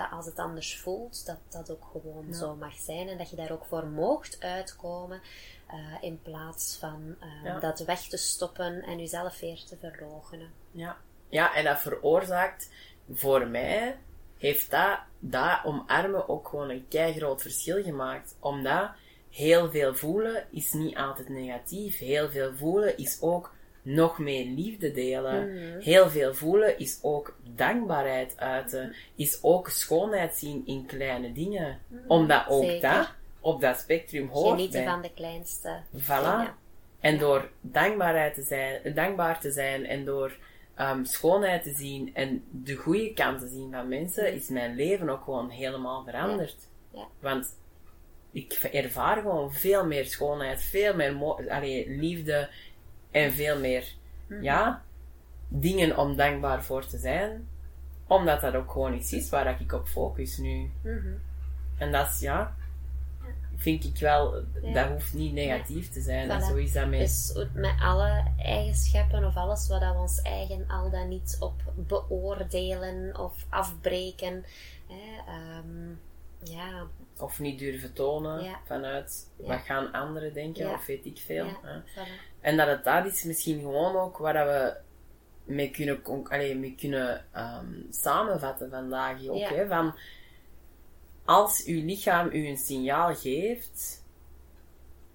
[0.01, 3.36] dat als het anders voelt, dat dat ook gewoon zo mag zijn en dat je
[3.36, 5.20] daar ook voor moogt uitkomen,
[5.66, 7.59] eh, in plaats van eh, Ja.
[7.59, 10.53] dat weg te stoppen en jezelf weer te verloochenen.
[10.70, 10.96] Ja.
[11.28, 12.70] ja, en dat veroorzaakt
[13.12, 13.98] voor mij,
[14.38, 18.36] heeft dat, dat omarmen ook gewoon een kei groot verschil gemaakt.
[18.40, 18.90] Omdat
[19.30, 21.98] heel veel voelen is niet altijd negatief.
[21.98, 25.51] Heel veel voelen is ook nog meer liefde delen.
[25.81, 28.95] Heel veel voelen is ook dankbaarheid uiten.
[29.14, 31.78] Is ook schoonheid zien in kleine dingen.
[32.07, 32.91] Omdat ook Zeker.
[32.91, 36.59] dat op dat spectrum hoort Genieten van de kleinste Voilà.
[37.01, 40.37] En door dankbaarheid te zijn, dankbaar te zijn en door
[40.74, 45.09] ehm, schoonheid te zien en de goede kant te zien van mensen, is mijn leven
[45.09, 46.57] ook gewoon helemaal veranderd.
[46.93, 47.07] Ja.
[47.20, 47.57] Want
[48.33, 51.16] ik ervaar gewoon veel meer schoonheid, veel meer
[51.49, 52.49] allee, liefde
[53.11, 54.43] en veel meer Mhm.
[54.43, 54.83] ja,
[55.49, 57.49] dingen om dankbaar voor te zijn.
[58.07, 60.71] Omdat dat ook gewoon iets is waar ik op focus nu.
[60.83, 61.13] Mhm.
[61.79, 62.57] En dat is, ja,
[63.57, 64.73] vind ik wel, Ja.
[64.73, 66.31] dat hoeft niet negatief te zijn.
[66.31, 66.99] En zo is dat met...
[67.01, 73.19] Dus met alle eigenschappen of alles wat we ons eigen al dan niet op beoordelen
[73.19, 74.45] of afbreken.
[74.89, 75.89] Hè, ehm,
[76.43, 76.87] ja,
[77.19, 78.61] Of niet durven tonen Ja.
[78.67, 81.47] vanuit wat gaan anderen denken of weet ik veel.
[81.63, 81.81] hè.
[81.81, 82.30] voilà.
[82.41, 84.76] En dat het dat is misschien gewoon ook waar dat we
[85.45, 89.36] mee kunnen, allee, mee kunnen ehm, samenvatten vandaag ook.
[89.38, 89.49] Ja.
[89.55, 89.95] Hè, van
[91.24, 94.05] als uw lichaam u een signaal geeft,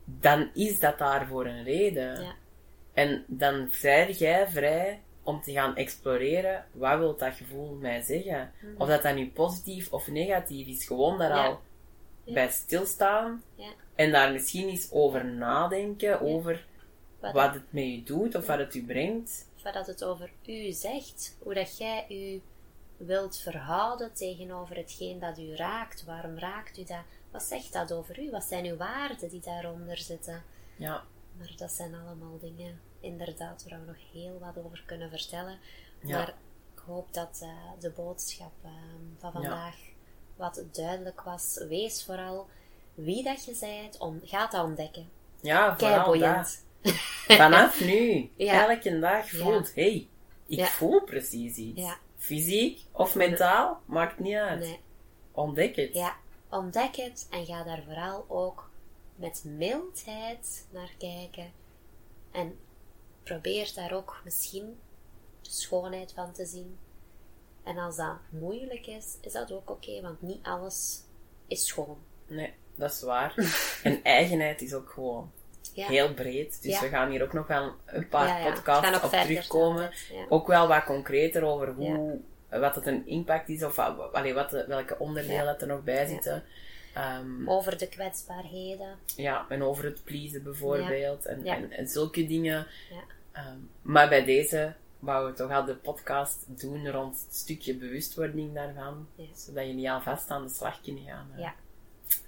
[0.05, 2.21] dan is dat daar voor een reden.
[2.23, 2.33] Ja.
[2.93, 8.51] En dan zij jij vrij om te gaan exploreren, wat wil dat gevoel mij zeggen?
[8.77, 10.85] Of dat dat nu positief of negatief is.
[10.85, 11.37] Gewoon daar Mhm.
[11.39, 11.45] Ja.
[11.45, 11.61] al
[12.33, 13.69] bij stilstaan Ja.
[13.95, 16.65] en daar misschien eens over nadenken, over
[17.33, 19.47] Wat, wat het met je doet of wat het u brengt.
[19.63, 22.41] wat dat het over u zegt, hoe dat jij u
[22.97, 26.03] wilt verhouden tegenover hetgeen dat u raakt.
[26.03, 27.03] Waarom raakt u dat?
[27.31, 28.31] Wat zegt dat over u?
[28.31, 30.43] Wat zijn uw waarden die daaronder zitten?
[30.75, 31.03] Ja,
[31.37, 35.57] Maar dat zijn allemaal dingen, inderdaad, waar we nog heel wat over kunnen vertellen.
[35.99, 36.17] Ja.
[36.17, 36.33] Maar
[36.73, 37.49] ik hoop dat eh,
[37.79, 38.71] de boodschap eh,
[39.17, 39.75] van vandaag
[40.35, 41.63] wat duidelijk was.
[41.67, 42.47] Wees vooral
[42.93, 45.09] wie dat je bent, om, ga dat ontdekken.
[45.41, 46.64] ja vooral dat.
[47.27, 48.69] Vanaf nu, Ja.
[48.69, 50.07] elke dag voelt, hey,
[50.47, 51.81] ik voel precies iets.
[51.81, 51.97] Ja.
[52.17, 54.59] Fysiek of mentaal, maakt niet uit.
[54.59, 54.79] Nee.
[55.31, 55.93] Ontdek het.
[55.93, 56.15] Ja,
[56.49, 58.69] ontdek het en ga daar vooral ook
[59.15, 61.51] met mildheid naar kijken.
[62.31, 62.57] En
[63.23, 64.77] probeer daar ook misschien
[65.41, 66.77] de schoonheid van te zien.
[67.63, 70.99] En als dat moeilijk is, is dat ook oké, want niet alles
[71.47, 71.97] is schoon.
[72.27, 73.33] Nee, dat is waar.
[73.83, 75.31] en eigenheid is ook gewoon
[75.75, 75.87] Ja.
[75.87, 76.61] heel breed.
[76.61, 76.81] Dus Ja.
[76.81, 79.91] we gaan hier ook nog wel een paar podcasts op terugkomen.
[80.29, 82.19] Ook wel wat concreter over hoe,
[82.49, 86.05] wat het een impact is of wat, allee, wat de- welke onderdelen er nog bij
[86.05, 86.43] zitten.
[86.93, 88.95] Ehm, Over de kwetsbaarheden.
[89.15, 91.25] ja, en over het pleasen bijvoorbeeld.
[91.25, 92.67] En, en, en zulke dingen.
[92.89, 93.01] Ja.
[93.31, 98.53] Ehm, maar bij deze wouden we toch al de podcast doen rond het stukje bewustwording
[98.53, 99.07] daarvan.
[99.35, 101.27] Zodat jullie alvast aan de slag kunnen gaan.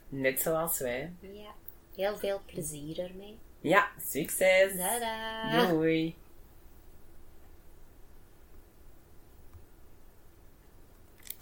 [0.10, 1.14] Net zoals wij.
[1.20, 1.50] Ja.
[1.98, 3.38] Heel veel plezier ermee.
[3.62, 4.76] Ja, succes!
[4.78, 5.70] Tada!
[5.70, 6.16] Doei!